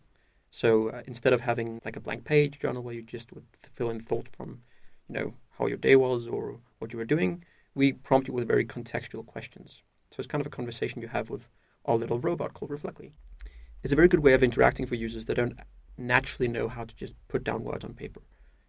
So 0.50 0.90
uh, 0.90 1.02
instead 1.06 1.32
of 1.32 1.40
having 1.40 1.80
like 1.84 1.96
a 1.96 2.00
blank 2.00 2.24
page 2.24 2.60
journal 2.60 2.82
where 2.82 2.94
you 2.94 3.02
just 3.02 3.32
would 3.32 3.46
fill 3.74 3.90
in 3.90 4.00
thoughts 4.00 4.30
from, 4.36 4.60
you 5.08 5.14
know, 5.14 5.34
how 5.58 5.66
your 5.66 5.78
day 5.78 5.96
was 5.96 6.28
or 6.28 6.60
what 6.78 6.92
you 6.92 6.98
were 6.98 7.04
doing, 7.04 7.44
we 7.74 7.92
prompt 7.92 8.28
you 8.28 8.34
with 8.34 8.46
very 8.46 8.64
contextual 8.64 9.24
questions. 9.26 9.82
So 10.10 10.16
it's 10.18 10.28
kind 10.28 10.40
of 10.40 10.46
a 10.46 10.50
conversation 10.50 11.02
you 11.02 11.08
have 11.08 11.30
with 11.30 11.48
our 11.86 11.96
little 11.96 12.20
robot 12.20 12.54
called 12.54 12.70
Reflectly. 12.70 13.12
It's 13.82 13.92
a 13.92 13.96
very 13.96 14.08
good 14.08 14.20
way 14.20 14.32
of 14.32 14.42
interacting 14.42 14.86
for 14.86 14.94
users 14.94 15.24
that 15.24 15.36
don't 15.36 15.58
naturally 15.98 16.48
know 16.48 16.68
how 16.68 16.84
to 16.84 16.94
just 16.94 17.14
put 17.28 17.42
down 17.42 17.64
words 17.64 17.84
on 17.84 17.94
paper, 17.94 18.20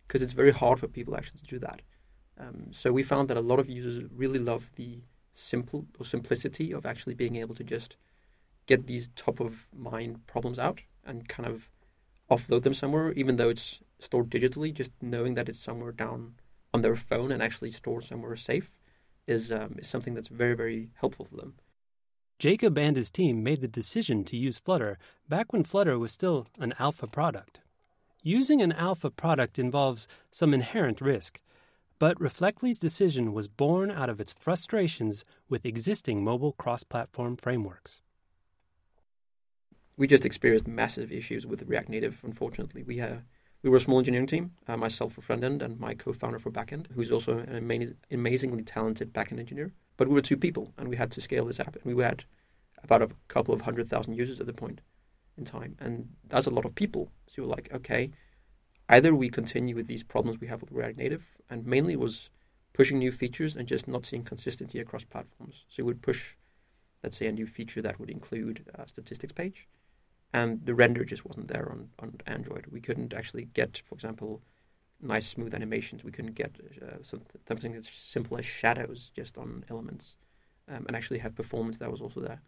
because 0.08 0.22
it's 0.22 0.34
very 0.34 0.52
hard 0.52 0.80
for 0.80 0.88
people 0.88 1.16
actually 1.16 1.40
to 1.40 1.46
do 1.46 1.60
that. 1.60 1.82
Um, 2.40 2.68
so 2.72 2.92
we 2.92 3.04
found 3.04 3.30
that 3.30 3.38
a 3.38 3.42
lot 3.42 3.60
of 3.60 3.70
users 3.70 4.10
really 4.16 4.40
love 4.40 4.70
the 4.76 5.04
simple 5.34 5.86
or 6.00 6.06
simplicity 6.06 6.72
of 6.72 6.86
actually 6.86 7.14
being 7.14 7.36
able 7.36 7.56
to 7.56 7.64
just 7.64 7.96
get 8.66 8.88
these 8.88 9.10
top 9.16 9.40
of 9.40 9.68
mind 9.74 10.26
problems 10.28 10.60
out 10.60 10.82
and 11.06 11.28
kind 11.28 11.48
of 11.48 11.70
offload 12.30 12.64
them 12.64 12.74
somewhere, 12.74 13.12
even 13.14 13.36
though 13.36 13.50
it's 13.50 13.80
stored 14.00 14.30
digitally. 14.30 14.74
Just 14.74 14.92
knowing 15.02 15.36
that 15.36 15.50
it's 15.50 15.60
somewhere 15.60 15.92
down 15.92 16.36
on 16.74 16.82
their 16.82 16.96
phone 16.96 17.32
and 17.32 17.42
actually 17.42 17.72
stored 17.72 18.04
somewhere 18.04 18.36
safe 18.36 18.72
is 19.28 19.52
um, 19.52 19.76
is 19.78 19.88
something 19.88 20.14
that's 20.14 20.28
very 20.28 20.56
very 20.56 20.90
helpful 20.96 21.26
for 21.26 21.38
them. 21.38 21.54
Jacob 22.38 22.78
and 22.78 22.98
his 22.98 23.10
team 23.10 23.44
made 23.44 23.62
the 23.62 23.68
decision 23.68 24.24
to 24.26 24.36
use 24.36 24.58
Flutter 24.58 24.98
back 25.30 25.54
when 25.54 25.64
Flutter 25.64 25.98
was 25.98 26.12
still 26.12 26.48
an 26.60 26.74
alpha 26.80 27.08
product. 27.08 27.60
Using 28.24 28.62
an 28.62 28.74
alpha 28.74 29.10
product 29.10 29.58
involves 29.58 30.08
some 30.32 30.54
inherent 30.54 31.00
risk, 31.00 31.40
but 31.98 32.20
Reflectly's 32.20 32.80
decision 32.80 33.32
was 33.32 33.48
born 33.48 33.90
out 33.90 34.10
of 34.10 34.20
its 34.20 34.34
frustrations 34.34 35.24
with 35.48 35.66
existing 35.66 36.24
mobile 36.24 36.52
cross 36.52 36.84
platform 36.84 37.38
frameworks. 37.38 38.02
We 39.98 40.08
just 40.08 40.26
experienced 40.26 40.68
massive 40.68 41.12
issues 41.12 41.46
with 41.46 41.64
React 41.64 41.90
Native, 41.90 42.20
unfortunately. 42.24 42.84
We, 42.84 43.02
we 43.64 43.70
were 43.70 43.78
a 43.78 43.82
small 43.82 44.00
engineering 44.00 44.28
team, 44.28 44.52
uh, 44.68 44.76
myself 44.76 45.14
for 45.14 45.22
front 45.22 45.44
end 45.44 45.62
and 45.62 45.80
my 45.80 45.94
co 45.94 46.12
founder 46.12 46.38
for 46.38 46.52
backend, 46.52 46.88
who's 46.94 47.12
also 47.12 47.38
an 47.40 47.72
ama- 47.72 47.94
amazingly 48.12 48.64
talented 48.64 49.14
backend 49.14 49.40
engineer. 49.40 49.72
But 49.98 50.08
we 50.10 50.14
were 50.14 50.22
two 50.22 50.38
people 50.38 50.74
and 50.78 50.90
we 50.90 50.98
had 50.98 51.12
to 51.12 51.22
scale 51.22 51.46
this 51.46 51.60
app. 51.60 51.78
And 51.78 51.96
we 51.96 52.04
had 52.04 52.26
about 52.84 53.02
a 53.02 53.10
couple 53.30 53.54
of 53.54 53.62
hundred 53.62 53.90
thousand 53.90 54.16
users 54.16 54.42
at 54.42 54.48
the 54.48 54.54
point 54.54 54.82
in 55.38 55.46
time. 55.46 55.78
And 55.80 56.10
that's 56.28 56.46
a 56.46 56.52
lot 56.52 56.66
of 56.66 56.76
people. 56.76 57.10
So 57.28 57.34
you're 57.38 57.46
like, 57.46 57.70
okay, 57.74 58.12
either 58.90 59.16
we 59.16 59.30
continue 59.30 59.76
with 59.76 59.88
these 59.88 60.04
problems 60.04 60.40
we 60.40 60.48
have 60.48 60.62
with 60.62 60.72
React 60.72 60.98
Native, 60.98 61.26
and 61.50 61.66
mainly 61.66 61.96
was 61.96 62.30
pushing 62.74 63.00
new 63.00 63.12
features 63.12 63.56
and 63.56 63.68
just 63.68 63.88
not 63.88 64.06
seeing 64.06 64.24
consistency 64.24 64.80
across 64.80 65.06
platforms. 65.06 65.64
So 65.70 65.84
we 65.84 65.88
would 65.88 66.02
push, 66.02 66.34
let's 67.02 67.18
say, 67.18 67.28
a 67.28 67.32
new 67.32 67.48
feature 67.48 67.82
that 67.82 68.00
would 68.00 68.10
include 68.10 68.66
a 68.76 68.88
statistics 68.88 69.32
page, 69.32 69.68
and 70.36 70.66
the 70.66 70.76
render 70.76 71.06
just 71.06 71.26
wasn't 71.26 71.48
there 71.48 71.70
on, 71.72 71.88
on 72.00 72.14
Android. 72.28 72.66
We 72.70 72.82
couldn't 72.82 73.14
actually 73.14 73.46
get, 73.54 73.82
for 73.88 73.96
example, 73.96 74.42
nice 75.02 75.26
smooth 75.30 75.56
animations. 75.56 76.04
We 76.04 76.12
couldn't 76.12 76.36
get 76.36 76.52
uh, 76.82 77.02
something 77.02 77.74
as 77.74 77.88
simple 77.88 78.38
as 78.38 78.46
shadows 78.46 79.12
just 79.16 79.38
on 79.38 79.64
elements, 79.70 80.16
um, 80.68 80.84
and 80.88 80.96
actually 80.96 81.20
have 81.20 81.36
performance 81.36 81.78
that 81.78 81.90
was 81.90 82.02
also 82.02 82.20
there. 82.20 82.42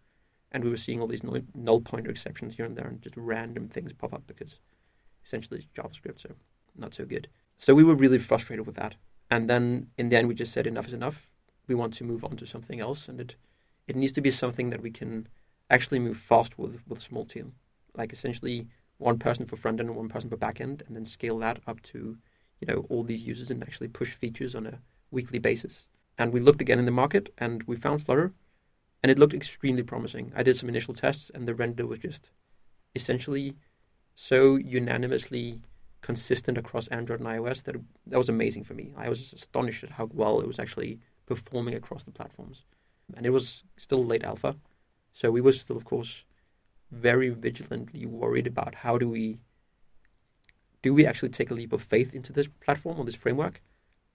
And 0.52 0.66
we 0.66 0.70
were 0.70 0.84
seeing 0.86 1.00
all 1.00 1.08
these 1.08 1.24
null, 1.24 1.40
null 1.56 1.80
pointer 1.80 2.12
exceptions 2.12 2.56
here 2.56 2.66
and 2.66 2.76
there, 2.76 2.88
and 2.88 3.02
just 3.02 3.16
random 3.16 3.70
things 3.70 3.94
pop 3.94 4.14
up 4.14 4.24
because 4.28 4.60
essentially 5.26 5.60
it's 5.60 5.68
JavaScript, 5.78 6.22
so 6.22 6.36
not 6.76 6.94
so 6.94 7.06
good. 7.06 7.30
So 7.58 7.74
we 7.74 7.86
were 7.86 7.96
really 7.96 8.20
frustrated 8.20 8.66
with 8.68 8.76
that. 8.76 8.96
And 9.32 9.50
then 9.50 9.88
in 9.98 10.10
the 10.10 10.18
end, 10.18 10.28
we 10.28 10.36
just 10.36 10.52
said 10.52 10.68
enough 10.68 10.88
is 10.88 10.94
enough. 10.94 11.30
We 11.68 11.76
want 11.76 11.94
to 11.96 12.04
move 12.04 12.26
on 12.26 12.36
to 12.36 12.46
something 12.46 12.82
else, 12.82 13.08
and 13.08 13.22
it 13.22 13.36
it 13.88 13.96
needs 13.96 14.12
to 14.14 14.22
be 14.22 14.32
something 14.32 14.72
that 14.72 14.82
we 14.82 14.92
can 14.92 15.28
actually 15.70 16.00
move 16.00 16.18
fast 16.18 16.60
with 16.60 16.82
with 16.86 17.00
a 17.00 17.10
small 17.10 17.26
team, 17.26 17.54
like 17.98 18.14
essentially 18.14 18.68
one 18.98 19.20
person 19.20 19.46
for 19.46 19.56
front 19.56 19.80
end 19.80 19.90
and 19.90 19.98
one 19.98 20.10
person 20.10 20.30
for 20.30 20.38
back 20.38 20.62
end, 20.62 20.84
and 20.88 20.96
then 20.96 21.06
scale 21.06 21.38
that 21.40 21.60
up 21.68 21.82
to 21.84 22.18
you 22.60 22.68
know 22.68 22.86
all 22.90 23.04
these 23.04 23.24
users 23.24 23.50
and 23.50 23.62
actually 23.64 23.88
push 23.88 24.14
features 24.14 24.56
on 24.56 24.66
a 24.66 24.80
weekly 25.12 25.40
basis. 25.40 25.88
And 26.18 26.34
we 26.34 26.40
looked 26.40 26.62
again 26.62 26.80
in 26.80 26.86
the 26.86 26.92
market, 26.92 27.34
and 27.38 27.64
we 27.64 27.76
found 27.76 28.06
Flutter, 28.06 28.34
and 29.04 29.12
it 29.12 29.20
looked 29.20 29.34
extremely 29.34 29.84
promising. 29.84 30.32
I 30.36 30.44
did 30.44 30.58
some 30.58 30.70
initial 30.70 30.94
tests, 30.94 31.30
and 31.34 31.48
the 31.48 31.54
render 31.54 31.86
was 31.86 32.00
just 32.00 32.30
essentially 32.96 33.56
so 34.16 34.56
unanimously 34.56 35.62
consistent 36.02 36.58
across 36.58 36.88
Android 36.88 37.20
and 37.20 37.30
iOS 37.30 37.64
that 37.64 37.76
that 38.08 38.18
was 38.18 38.30
amazing 38.30 38.64
for 38.64 38.74
me. 38.74 38.94
I 38.98 39.10
was 39.10 39.34
astonished 39.34 39.84
at 39.84 39.92
how 39.92 40.10
well 40.14 40.40
it 40.40 40.48
was 40.48 40.60
actually 40.60 41.00
performing 41.26 41.76
across 41.76 42.04
the 42.04 42.12
platforms. 42.12 42.64
And 43.16 43.26
it 43.26 43.30
was 43.30 43.64
still 43.78 44.04
late 44.04 44.24
alpha, 44.24 44.56
so 45.14 45.32
we 45.32 45.42
were 45.42 45.54
still, 45.54 45.78
of 45.78 45.86
course, 45.86 46.24
very 46.92 47.30
vigilantly 47.30 48.06
worried 48.06 48.48
about 48.48 48.76
how 48.76 48.98
do 48.98 49.10
we 49.10 49.40
do 50.82 50.94
we 50.94 51.06
actually 51.06 51.30
take 51.30 51.52
a 51.52 51.54
leap 51.54 51.74
of 51.74 51.82
faith 51.82 52.14
into 52.14 52.32
this 52.32 52.48
platform 52.64 53.00
or 53.00 53.06
this 53.06 53.16
framework, 53.16 53.62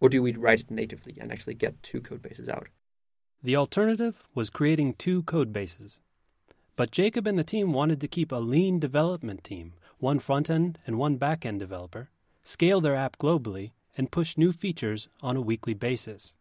or 0.01 0.09
do 0.09 0.23
we 0.23 0.33
write 0.33 0.61
it 0.61 0.71
natively 0.71 1.17
and 1.21 1.31
actually 1.31 1.55
get 1.55 1.83
two 1.83 2.01
code 2.01 2.23
bases 2.23 2.49
out? 2.49 2.69
The 3.43 3.57
alternative 3.57 4.23
was 4.35 4.49
creating 4.51 4.95
two 4.95 5.23
code 5.25 5.53
bases. 5.53 6.01
But 6.77 6.91
Jacob 6.91 7.27
and 7.27 7.39
the 7.39 7.45
team 7.45 7.73
wanted 7.73 8.01
to 8.01 8.09
keep 8.09 8.33
a 8.33 8.37
lean 8.37 8.79
development 8.79 9.45
team 9.45 9.75
one 9.99 10.19
front 10.19 10.51
end 10.51 10.79
and 10.87 10.99
one 10.99 11.17
back 11.17 11.45
end 11.45 11.61
developer, 11.61 12.11
scale 12.43 12.81
their 12.81 12.97
app 12.97 13.19
globally, 13.19 13.71
and 13.97 14.11
push 14.11 14.37
new 14.37 14.53
features 14.53 15.09
on 15.23 15.37
a 15.37 15.41
weekly 15.41 15.75
basis. 15.75 16.35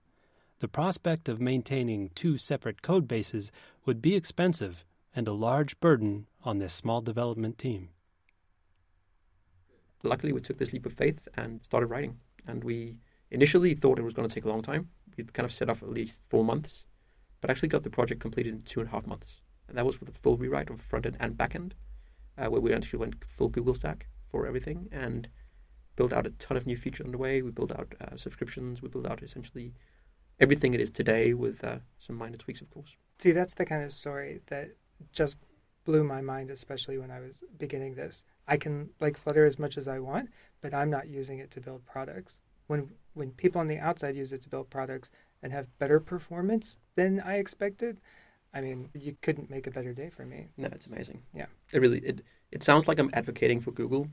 The 0.59 0.67
prospect 0.67 1.27
of 1.27 1.41
maintaining 1.41 2.09
two 2.15 2.37
separate 2.37 2.81
code 2.81 3.07
bases 3.07 3.51
would 3.85 4.01
be 4.01 4.15
expensive 4.15 4.83
and 5.15 5.27
a 5.27 5.33
large 5.33 5.79
burden 5.79 6.27
on 6.43 6.57
this 6.57 6.73
small 6.73 7.01
development 7.01 7.57
team. 7.57 7.89
Luckily, 10.03 10.33
we 10.33 10.41
took 10.41 10.57
this 10.57 10.73
leap 10.73 10.85
of 10.85 10.93
faith 10.93 11.27
and 11.35 11.61
started 11.63 11.87
writing. 11.87 12.17
And 12.47 12.63
we 12.63 12.95
initially 13.29 13.75
thought 13.75 13.99
it 13.99 14.03
was 14.03 14.13
going 14.13 14.27
to 14.27 14.33
take 14.33 14.45
a 14.45 14.49
long 14.49 14.61
time. 14.61 14.89
We 15.17 15.23
kind 15.25 15.45
of 15.45 15.51
set 15.51 15.69
off 15.69 15.83
at 15.83 15.89
least 15.89 16.21
four 16.29 16.43
months, 16.43 16.85
but 17.39 17.49
actually 17.49 17.69
got 17.69 17.83
the 17.83 17.89
project 17.89 18.21
completed 18.21 18.53
in 18.53 18.61
two 18.63 18.79
and 18.79 18.89
a 18.89 18.91
half 18.91 19.05
months. 19.05 19.35
And 19.67 19.77
that 19.77 19.85
was 19.85 19.99
with 19.99 20.09
a 20.09 20.19
full 20.23 20.37
rewrite 20.37 20.69
of 20.69 20.81
front 20.81 21.05
end 21.05 21.17
and 21.19 21.37
back 21.37 21.55
end 21.55 21.75
uh, 22.37 22.49
where 22.49 22.61
we 22.61 22.73
actually 22.73 22.99
went 22.99 23.23
full 23.37 23.49
Google 23.49 23.75
stack 23.75 24.07
for 24.29 24.47
everything 24.47 24.87
and 24.91 25.27
built 25.95 26.13
out 26.13 26.25
a 26.25 26.31
ton 26.31 26.57
of 26.57 26.65
new 26.65 26.77
features 26.77 27.05
on 27.05 27.11
the 27.11 27.17
way. 27.17 27.41
We 27.41 27.51
built 27.51 27.71
out 27.71 27.93
uh, 28.01 28.17
subscriptions. 28.17 28.81
We 28.81 28.89
built 28.89 29.05
out 29.05 29.21
essentially 29.21 29.73
everything 30.39 30.73
it 30.73 30.81
is 30.81 30.89
today 30.89 31.33
with 31.33 31.63
uh, 31.63 31.77
some 31.99 32.15
minor 32.15 32.37
tweaks, 32.37 32.61
of 32.61 32.69
course. 32.71 32.95
See, 33.19 33.31
that's 33.31 33.53
the 33.53 33.65
kind 33.65 33.83
of 33.83 33.93
story 33.93 34.41
that 34.47 34.71
just 35.11 35.35
blew 35.85 36.03
my 36.03 36.21
mind, 36.21 36.51
especially 36.51 36.97
when 36.97 37.11
I 37.11 37.19
was 37.19 37.43
beginning 37.57 37.95
this. 37.95 38.25
I 38.47 38.57
can 38.57 38.89
like 38.99 39.17
Flutter 39.17 39.45
as 39.45 39.59
much 39.59 39.77
as 39.77 39.87
I 39.87 39.99
want, 39.99 40.29
but 40.61 40.73
I'm 40.73 40.89
not 40.89 41.07
using 41.07 41.39
it 41.39 41.51
to 41.51 41.61
build 41.61 41.85
products. 41.85 42.41
When 42.67 42.89
when 43.13 43.31
people 43.31 43.59
on 43.59 43.67
the 43.67 43.79
outside 43.79 44.15
use 44.15 44.31
it 44.31 44.41
to 44.43 44.49
build 44.49 44.69
products 44.69 45.11
and 45.43 45.51
have 45.51 45.67
better 45.79 45.99
performance 45.99 46.77
than 46.95 47.19
I 47.21 47.37
expected, 47.37 47.99
I 48.53 48.61
mean, 48.61 48.89
you 48.93 49.15
couldn't 49.21 49.49
make 49.49 49.67
a 49.67 49.71
better 49.71 49.93
day 49.93 50.09
for 50.09 50.25
me. 50.25 50.47
No, 50.57 50.69
it's 50.71 50.87
amazing. 50.87 51.21
Yeah. 51.33 51.47
It 51.71 51.79
really 51.79 51.99
it 51.99 52.21
it 52.51 52.63
sounds 52.63 52.87
like 52.87 52.99
I'm 52.99 53.11
advocating 53.13 53.61
for 53.61 53.71
Google 53.71 54.07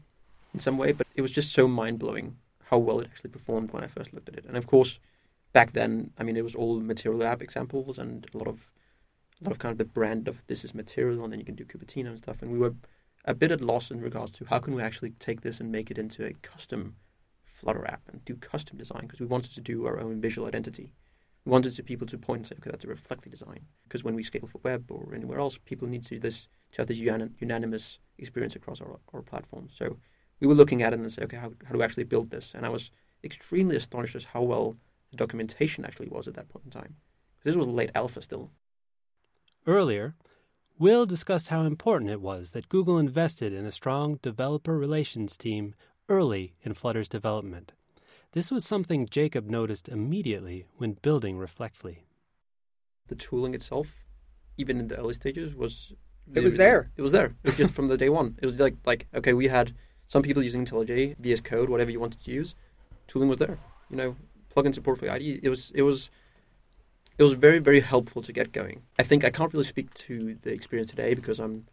in 0.54 0.60
some 0.60 0.78
way, 0.78 0.92
but 0.92 1.06
it 1.14 1.22
was 1.22 1.32
just 1.32 1.52
so 1.52 1.68
mind 1.68 1.98
blowing 1.98 2.36
how 2.64 2.78
well 2.78 3.00
it 3.00 3.08
actually 3.10 3.30
performed 3.30 3.72
when 3.72 3.82
I 3.82 3.88
first 3.88 4.12
looked 4.12 4.28
at 4.28 4.36
it. 4.36 4.44
And 4.46 4.56
of 4.56 4.66
course, 4.66 4.98
back 5.52 5.72
then, 5.72 6.10
I 6.18 6.22
mean, 6.22 6.36
it 6.36 6.44
was 6.44 6.54
all 6.54 6.80
Material 6.80 7.20
Lab 7.20 7.42
examples 7.42 7.98
and 7.98 8.26
a 8.34 8.38
lot 8.38 8.46
of 8.46 8.70
a 9.40 9.44
lot 9.44 9.52
of 9.52 9.58
kind 9.58 9.72
of 9.72 9.78
the 9.78 9.84
brand 9.84 10.28
of 10.28 10.38
this 10.46 10.64
is 10.64 10.74
Material, 10.74 11.22
and 11.24 11.32
then 11.32 11.40
you 11.40 11.46
can 11.46 11.54
do 11.54 11.64
Cupertino 11.64 12.08
and 12.08 12.18
stuff. 12.18 12.42
And 12.42 12.50
we 12.50 12.58
were 12.58 12.74
a 13.24 13.34
bit 13.34 13.50
at 13.50 13.60
loss 13.60 13.90
in 13.90 14.00
regards 14.00 14.32
to 14.38 14.44
how 14.46 14.58
can 14.58 14.74
we 14.74 14.82
actually 14.82 15.10
take 15.18 15.42
this 15.42 15.60
and 15.60 15.70
make 15.70 15.90
it 15.90 15.98
into 15.98 16.24
a 16.24 16.32
custom 16.42 16.96
Flutter 17.44 17.86
app 17.86 18.02
and 18.12 18.24
do 18.24 18.36
custom 18.36 18.78
design 18.78 19.02
because 19.02 19.18
we 19.18 19.26
wanted 19.26 19.52
to 19.52 19.60
do 19.60 19.84
our 19.84 19.98
own 19.98 20.20
visual 20.20 20.46
identity 20.46 20.92
we 21.48 21.52
wanted 21.52 21.74
to 21.74 21.82
people 21.82 22.06
to 22.06 22.18
point 22.18 22.40
and 22.40 22.46
say, 22.46 22.54
okay, 22.58 22.70
that's 22.70 22.84
a 22.84 22.88
Reflectly 22.88 23.30
design. 23.30 23.60
Because 23.84 24.04
when 24.04 24.14
we 24.14 24.22
scale 24.22 24.46
for 24.52 24.60
web 24.62 24.84
or 24.90 25.14
anywhere 25.14 25.38
else, 25.38 25.58
people 25.64 25.88
need 25.88 26.04
to 26.04 26.18
this 26.18 26.46
to 26.72 26.82
have 26.82 26.88
this 26.88 26.98
unanimous 26.98 27.98
experience 28.18 28.54
across 28.54 28.82
our, 28.82 28.98
our 29.14 29.22
platform. 29.22 29.68
So 29.74 29.96
we 30.40 30.46
were 30.46 30.54
looking 30.54 30.82
at 30.82 30.92
it 30.92 30.98
and 30.98 31.10
say, 31.10 31.22
okay, 31.22 31.38
how, 31.38 31.52
how 31.64 31.72
do 31.72 31.78
we 31.78 31.84
actually 31.84 32.04
build 32.04 32.28
this? 32.30 32.52
And 32.54 32.66
I 32.66 32.68
was 32.68 32.90
extremely 33.24 33.76
astonished 33.76 34.14
as 34.14 34.24
how 34.24 34.42
well 34.42 34.76
the 35.10 35.16
documentation 35.16 35.86
actually 35.86 36.08
was 36.08 36.28
at 36.28 36.34
that 36.34 36.50
point 36.50 36.66
in 36.66 36.70
time. 36.70 36.96
This 37.44 37.56
was 37.56 37.66
late 37.66 37.92
alpha 37.94 38.20
still. 38.20 38.50
Earlier, 39.68 40.14
Will 40.78 41.04
discussed 41.04 41.48
how 41.48 41.64
important 41.64 42.10
it 42.10 42.22
was 42.22 42.52
that 42.52 42.70
Google 42.70 42.96
invested 42.96 43.52
in 43.52 43.66
a 43.66 43.70
strong 43.70 44.18
developer 44.22 44.78
relations 44.78 45.36
team 45.36 45.74
early 46.08 46.54
in 46.62 46.72
Flutter's 46.72 47.06
development. 47.06 47.74
This 48.32 48.50
was 48.50 48.64
something 48.64 49.06
Jacob 49.06 49.50
noticed 49.50 49.90
immediately 49.90 50.64
when 50.78 50.92
building 51.02 51.36
Reflectly. 51.36 52.06
The 53.08 53.14
tooling 53.14 53.52
itself, 53.52 53.88
even 54.56 54.80
in 54.80 54.88
the 54.88 54.96
early 54.96 55.12
stages, 55.12 55.54
was 55.54 55.92
it 56.32 56.40
was 56.40 56.54
there. 56.54 56.90
It 56.96 57.02
was 57.02 57.12
there. 57.12 57.36
It 57.44 57.48
was 57.50 57.56
just 57.56 57.74
from 57.74 57.88
the 57.88 57.98
day 57.98 58.08
one. 58.08 58.38
It 58.40 58.46
was 58.46 58.58
like 58.58 58.76
like 58.86 59.06
okay, 59.16 59.34
we 59.34 59.48
had 59.48 59.74
some 60.06 60.22
people 60.22 60.42
using 60.42 60.64
IntelliJ, 60.64 61.18
VS 61.18 61.42
Code, 61.42 61.68
whatever 61.68 61.90
you 61.90 62.00
wanted 62.00 62.24
to 62.24 62.30
use. 62.30 62.54
Tooling 63.06 63.28
was 63.28 63.36
there. 63.36 63.58
You 63.90 63.96
know, 63.98 64.16
plugin 64.56 64.74
support 64.74 64.98
for 64.98 65.10
IDE. 65.10 65.40
It 65.42 65.50
was 65.50 65.72
it 65.74 65.82
was 65.82 66.08
it 67.18 67.24
was 67.24 67.32
very, 67.32 67.58
very 67.58 67.80
helpful 67.80 68.22
to 68.22 68.32
get 68.32 68.52
going. 68.52 68.82
I 68.98 69.02
think 69.02 69.24
I 69.24 69.30
can't 69.30 69.52
really 69.52 69.66
speak 69.66 69.92
to 69.94 70.36
the 70.42 70.52
experience 70.52 70.90
today 70.90 71.14
because 71.14 71.40
I'm 71.40 71.66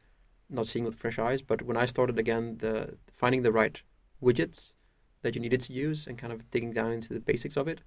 not 0.49 0.67
seeing 0.67 0.85
with 0.85 0.95
fresh 0.95 1.19
eyes. 1.19 1.41
But 1.41 1.61
when 1.61 1.77
I 1.77 1.85
started 1.85 2.17
again, 2.17 2.57
the 2.59 2.97
finding 3.13 3.43
the 3.43 3.51
right 3.51 3.79
widgets 4.21 4.73
that 5.21 5.35
you 5.35 5.41
needed 5.41 5.61
to 5.61 5.73
use 5.73 6.07
and 6.07 6.17
kind 6.17 6.33
of 6.33 6.49
digging 6.49 6.73
down 6.73 6.91
into 6.91 7.13
the 7.13 7.19
basics 7.19 7.57
of 7.57 7.67
it, 7.67 7.81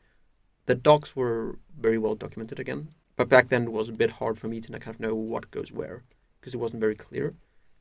the 0.66 0.74
docs 0.74 1.16
were 1.16 1.58
very 1.78 1.98
well 1.98 2.14
documented 2.14 2.60
again. 2.60 2.88
But 3.16 3.28
back 3.28 3.48
then 3.48 3.64
it 3.64 3.72
was 3.72 3.88
a 3.88 3.92
bit 3.92 4.10
hard 4.10 4.38
for 4.38 4.46
me 4.46 4.60
to 4.60 4.70
kind 4.70 4.94
of 4.94 5.00
know 5.00 5.14
what 5.14 5.50
goes 5.50 5.72
where 5.72 6.04
because 6.40 6.54
it 6.54 6.58
wasn't 6.58 6.80
very 6.80 6.94
clear. 6.94 7.34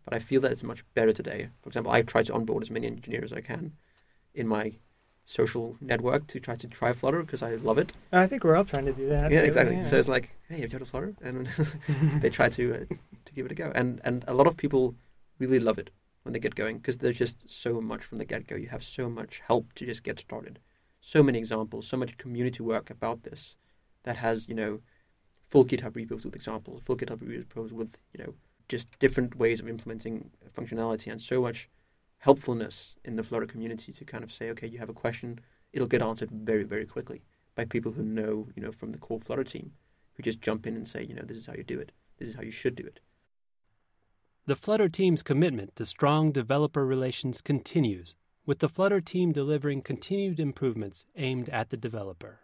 But 0.03 0.15
I 0.15 0.19
feel 0.19 0.41
that 0.41 0.51
it's 0.51 0.63
much 0.63 0.83
better 0.95 1.13
today. 1.13 1.49
For 1.61 1.69
example, 1.69 1.91
I 1.91 2.01
try 2.01 2.23
to 2.23 2.33
onboard 2.33 2.63
as 2.63 2.71
many 2.71 2.87
engineers 2.87 3.31
as 3.31 3.37
I 3.37 3.41
can 3.41 3.73
in 4.33 4.47
my 4.47 4.73
social 5.27 5.75
network 5.81 6.25
to 6.25 6.39
try 6.39 6.55
to 6.55 6.67
try 6.67 6.93
Flutter 6.93 7.21
because 7.21 7.43
I 7.43 7.55
love 7.55 7.77
it. 7.77 7.91
I 8.13 8.27
think 8.27 8.45
we're 8.45 8.55
all 8.55 8.63
trying 8.63 8.85
to 8.85 8.93
do 8.93 9.09
that. 9.09 9.29
Yeah, 9.29 9.41
exactly. 9.41 9.75
Yeah. 9.75 9.83
So 9.83 9.97
it's 9.97 10.07
like, 10.07 10.29
hey, 10.47 10.61
have 10.61 10.71
you 10.71 10.75
heard 10.75 10.81
of 10.81 10.87
Flutter? 10.87 11.13
And 11.21 11.47
they 12.21 12.29
try 12.29 12.47
to 12.49 12.73
uh, 12.73 12.95
to 13.25 13.33
give 13.35 13.45
it 13.45 13.51
a 13.51 13.55
go. 13.55 13.71
And 13.75 14.01
and 14.05 14.23
a 14.27 14.33
lot 14.33 14.47
of 14.47 14.55
people 14.55 14.95
really 15.37 15.59
love 15.59 15.77
it 15.77 15.89
when 16.23 16.31
they 16.31 16.39
get 16.39 16.55
going 16.55 16.77
because 16.77 16.97
there's 16.97 17.17
just 17.17 17.47
so 17.47 17.81
much 17.81 18.03
from 18.03 18.17
the 18.19 18.25
get 18.25 18.47
go. 18.47 18.55
You 18.55 18.69
have 18.69 18.83
so 18.83 19.09
much 19.09 19.41
help 19.45 19.73
to 19.73 19.85
just 19.85 20.01
get 20.01 20.17
started. 20.19 20.59
So 21.01 21.21
many 21.21 21.39
examples, 21.39 21.87
so 21.87 21.97
much 21.97 22.17
community 22.17 22.63
work 22.63 22.89
about 22.89 23.23
this 23.23 23.55
that 24.03 24.15
has 24.15 24.47
you 24.47 24.55
know 24.55 24.79
full 25.49 25.65
GitHub 25.65 25.95
repos 25.95 26.23
with 26.23 26.35
examples, 26.35 26.81
full 26.85 26.95
GitHub 26.95 27.19
repos 27.21 27.73
with 27.73 27.97
you 28.13 28.23
know 28.23 28.33
just 28.69 28.87
different 28.99 29.35
ways 29.37 29.59
of 29.59 29.67
implementing 29.67 30.29
functionality, 30.57 31.11
and 31.11 31.21
so 31.21 31.41
much 31.41 31.69
helpfulness 32.19 32.95
in 33.03 33.15
the 33.15 33.23
Flutter 33.23 33.45
community 33.45 33.91
to 33.93 34.05
kind 34.05 34.23
of 34.23 34.31
say, 34.31 34.49
okay, 34.49 34.67
you 34.67 34.79
have 34.79 34.89
a 34.89 34.93
question, 34.93 35.39
it'll 35.73 35.87
get 35.87 36.01
answered 36.01 36.31
very, 36.31 36.63
very 36.63 36.85
quickly 36.85 37.21
by 37.55 37.65
people 37.65 37.91
who 37.91 38.03
know, 38.03 38.47
you 38.55 38.61
know, 38.61 38.71
from 38.71 38.91
the 38.91 38.97
core 38.97 39.19
Flutter 39.19 39.43
team, 39.43 39.71
who 40.13 40.23
just 40.23 40.41
jump 40.41 40.65
in 40.65 40.75
and 40.75 40.87
say, 40.87 41.03
you 41.03 41.13
know, 41.13 41.23
this 41.23 41.37
is 41.37 41.45
how 41.45 41.53
you 41.53 41.63
do 41.63 41.79
it, 41.79 41.91
this 42.17 42.29
is 42.29 42.35
how 42.35 42.41
you 42.41 42.51
should 42.51 42.75
do 42.75 42.85
it. 42.85 42.99
The 44.45 44.55
Flutter 44.55 44.87
team's 44.89 45.23
commitment 45.23 45.75
to 45.75 45.85
strong 45.85 46.31
developer 46.31 46.85
relations 46.85 47.41
continues, 47.41 48.15
with 48.45 48.59
the 48.59 48.69
Flutter 48.69 49.01
team 49.01 49.33
delivering 49.33 49.81
continued 49.81 50.39
improvements 50.39 51.05
aimed 51.17 51.49
at 51.49 51.69
the 51.69 51.77
developer. 51.77 52.39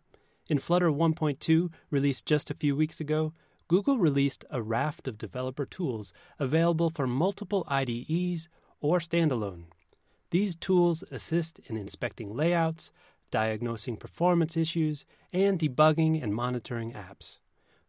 In 0.49 0.59
Flutter 0.59 0.91
1.2, 0.91 1.71
released 1.89 2.25
just 2.25 2.51
a 2.51 2.55
few 2.55 2.75
weeks 2.75 2.99
ago, 2.99 3.33
Google 3.69 3.97
released 3.97 4.43
a 4.49 4.61
raft 4.61 5.07
of 5.07 5.17
developer 5.17 5.65
tools 5.65 6.11
available 6.37 6.89
for 6.89 7.07
multiple 7.07 7.65
IDEs 7.69 8.49
or 8.83 8.99
standalone. 8.99 9.63
These 10.29 10.55
tools 10.57 11.03
assist 11.09 11.59
in 11.65 11.77
inspecting 11.77 12.35
layouts, 12.35 12.91
diagnosing 13.31 13.97
performance 13.97 14.57
issues, 14.57 15.05
and 15.31 15.57
debugging 15.57 16.21
and 16.21 16.35
monitoring 16.35 16.91
apps. 16.91 17.37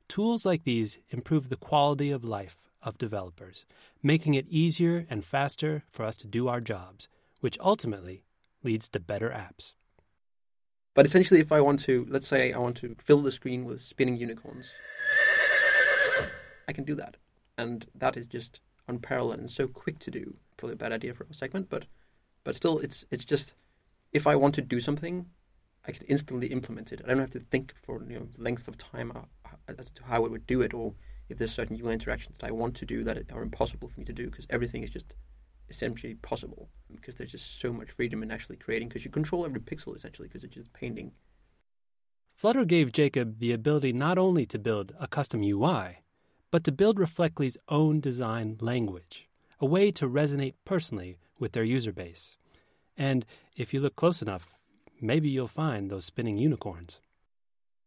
Tools 0.08 0.46
like 0.46 0.62
these 0.62 0.98
improve 1.10 1.48
the 1.48 1.56
quality 1.56 2.10
of 2.10 2.24
life 2.24 2.56
of 2.80 2.96
developers, 2.96 3.66
making 4.02 4.34
it 4.34 4.46
easier 4.48 5.04
and 5.10 5.24
faster 5.24 5.82
for 5.90 6.04
us 6.04 6.16
to 6.18 6.26
do 6.26 6.46
our 6.46 6.60
jobs, 6.60 7.08
which 7.40 7.58
ultimately 7.60 8.22
leads 8.62 8.88
to 8.90 9.00
better 9.00 9.30
apps. 9.30 9.72
But 10.94 11.06
essentially, 11.06 11.40
if 11.40 11.50
I 11.50 11.60
want 11.60 11.80
to, 11.80 12.06
let's 12.08 12.28
say 12.28 12.52
I 12.52 12.58
want 12.58 12.76
to 12.78 12.94
fill 13.02 13.22
the 13.22 13.32
screen 13.32 13.64
with 13.64 13.80
spinning 13.80 14.16
unicorns, 14.16 14.66
I 16.68 16.72
can 16.72 16.84
do 16.84 16.94
that. 16.94 17.16
And 17.58 17.84
that 17.96 18.16
is 18.16 18.26
just 18.26 18.60
unparalleled 18.86 19.40
and 19.40 19.50
so 19.50 19.66
quick 19.66 19.98
to 20.00 20.10
do. 20.10 20.36
Probably 20.64 20.72
a 20.72 20.88
bad 20.88 20.92
idea 20.92 21.12
for 21.12 21.26
a 21.30 21.34
segment, 21.34 21.68
but 21.68 21.84
but 22.42 22.56
still, 22.56 22.78
it's 22.78 23.04
it's 23.10 23.26
just 23.26 23.52
if 24.12 24.26
I 24.26 24.34
want 24.34 24.54
to 24.54 24.62
do 24.62 24.80
something, 24.80 25.26
I 25.86 25.92
can 25.92 26.06
instantly 26.06 26.46
implement 26.46 26.90
it. 26.90 27.02
I 27.04 27.08
don't 27.08 27.18
have 27.18 27.32
to 27.32 27.40
think 27.40 27.74
for 27.82 28.02
you 28.08 28.18
know 28.18 28.28
lengths 28.38 28.66
of 28.66 28.78
time 28.78 29.12
uh, 29.14 29.26
uh, 29.44 29.74
as 29.78 29.90
to 29.90 30.04
how 30.04 30.24
I 30.24 30.28
would 30.28 30.46
do 30.46 30.62
it, 30.62 30.72
or 30.72 30.94
if 31.28 31.36
there's 31.36 31.52
certain 31.52 31.78
UI 31.78 31.92
interactions 31.92 32.38
that 32.38 32.46
I 32.46 32.50
want 32.50 32.76
to 32.76 32.86
do 32.86 33.04
that 33.04 33.30
are 33.30 33.42
impossible 33.42 33.88
for 33.88 34.00
me 34.00 34.06
to 34.06 34.14
do, 34.14 34.30
because 34.30 34.46
everything 34.48 34.82
is 34.82 34.88
just 34.88 35.12
essentially 35.68 36.14
possible. 36.14 36.70
Because 36.90 37.16
there's 37.16 37.32
just 37.32 37.60
so 37.60 37.70
much 37.70 37.90
freedom 37.90 38.22
in 38.22 38.30
actually 38.30 38.56
creating, 38.56 38.88
because 38.88 39.04
you 39.04 39.10
control 39.10 39.44
every 39.44 39.60
pixel 39.60 39.94
essentially, 39.94 40.28
because 40.28 40.44
it's 40.44 40.54
just 40.54 40.72
painting. 40.72 41.12
Flutter 42.36 42.64
gave 42.64 42.90
Jacob 42.90 43.38
the 43.38 43.52
ability 43.52 43.92
not 43.92 44.16
only 44.16 44.46
to 44.46 44.58
build 44.58 44.94
a 44.98 45.06
custom 45.06 45.42
UI, 45.42 46.04
but 46.50 46.64
to 46.64 46.72
build 46.72 46.98
Reflectly's 46.98 47.58
own 47.68 48.00
design 48.00 48.56
language, 48.62 49.28
a 49.64 49.66
way 49.76 49.90
to 49.90 50.06
resonate 50.06 50.52
personally 50.66 51.16
with 51.40 51.52
their 51.52 51.64
user 51.64 51.90
base. 51.90 52.36
And 52.98 53.24
if 53.56 53.72
you 53.72 53.80
look 53.80 53.96
close 53.96 54.20
enough, 54.20 54.50
maybe 55.00 55.30
you'll 55.30 55.48
find 55.64 55.90
those 55.90 56.04
spinning 56.04 56.36
unicorns. 56.36 57.00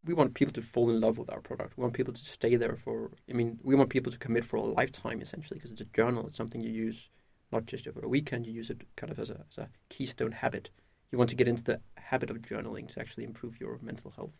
We 0.03 0.15
want 0.15 0.33
people 0.33 0.53
to 0.53 0.63
fall 0.63 0.89
in 0.89 0.99
love 0.99 1.19
with 1.19 1.29
our 1.29 1.39
product. 1.39 1.77
We 1.77 1.83
want 1.83 1.93
people 1.93 2.15
to 2.15 2.25
stay 2.37 2.55
there 2.55 2.77
for, 2.83 3.11
I 3.29 3.33
mean, 3.33 3.59
we 3.63 3.75
want 3.75 3.91
people 3.91 4.11
to 4.11 4.17
commit 4.17 4.43
for 4.43 4.57
a 4.57 4.63
lifetime 4.63 5.21
essentially 5.21 5.59
because 5.59 5.71
it's 5.71 5.81
a 5.81 5.95
journal. 5.99 6.25
It's 6.25 6.37
something 6.37 6.61
you 6.61 6.71
use 6.71 7.09
not 7.51 7.67
just 7.67 7.87
over 7.87 8.01
a 8.03 8.09
weekend, 8.09 8.47
you 8.47 8.53
use 8.53 8.71
it 8.71 8.81
kind 8.95 9.11
of 9.11 9.19
as 9.19 9.29
a, 9.29 9.39
as 9.51 9.57
a 9.59 9.69
keystone 9.89 10.31
habit. 10.31 10.71
You 11.11 11.19
want 11.19 11.29
to 11.29 11.35
get 11.35 11.47
into 11.47 11.63
the 11.63 11.79
habit 11.95 12.31
of 12.31 12.37
journaling 12.37 12.91
to 12.91 12.99
actually 12.99 13.23
improve 13.23 13.59
your 13.59 13.77
mental 13.83 14.11
health. 14.15 14.33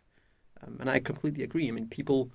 Um, 0.62 0.78
and 0.80 0.90
I 0.90 0.98
completely 0.98 1.44
agree. 1.44 1.68
I 1.68 1.70
mean, 1.70 1.86
people 1.86 2.32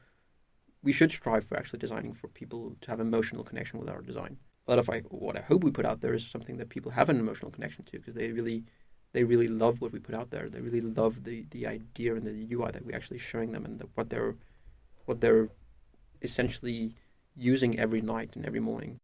we 0.82 0.94
should 0.94 1.12
strive 1.12 1.46
for 1.46 1.58
actually 1.58 1.80
designing 1.80 2.14
for 2.14 2.30
people 2.30 2.76
to 2.82 2.90
have 2.90 3.02
emotional 3.02 3.44
connection 3.44 3.80
with 3.80 3.90
our 3.90 4.02
design. 4.02 4.38
A 4.68 4.72
lot 4.72 4.80
of 4.80 4.90
I, 4.90 5.00
what 5.00 5.38
I 5.38 5.42
hope 5.42 5.64
we 5.64 5.72
put 5.72 5.86
out 5.86 6.02
there 6.02 6.14
is 6.14 6.26
something 6.26 6.58
that 6.58 6.70
people 6.70 6.92
have 6.92 7.10
an 7.10 7.20
emotional 7.20 7.52
connection 7.52 7.84
to 7.86 8.00
because 8.00 8.16
they 8.16 8.32
really 8.32 8.64
they 9.12 9.24
really 9.24 9.48
love 9.48 9.80
what 9.80 9.92
we 9.92 10.00
put 10.00 10.16
out 10.16 10.32
there. 10.32 10.50
They 10.50 10.60
really 10.60 10.82
love 10.82 11.24
the, 11.24 11.46
the 11.52 11.68
idea 11.68 12.16
and 12.16 12.26
the 12.26 12.56
UI 12.56 12.72
that 12.72 12.84
we're 12.84 12.96
actually 12.96 13.20
showing 13.20 13.52
them 13.52 13.64
and 13.66 13.80
the, 13.80 13.88
what 13.94 14.10
they're 14.10 14.36
what 15.06 15.22
they're 15.22 15.50
essentially 16.22 16.96
using 17.36 17.78
every 17.78 18.02
night 18.02 18.32
and 18.36 18.46
every 18.46 18.60
morning. 18.60 19.00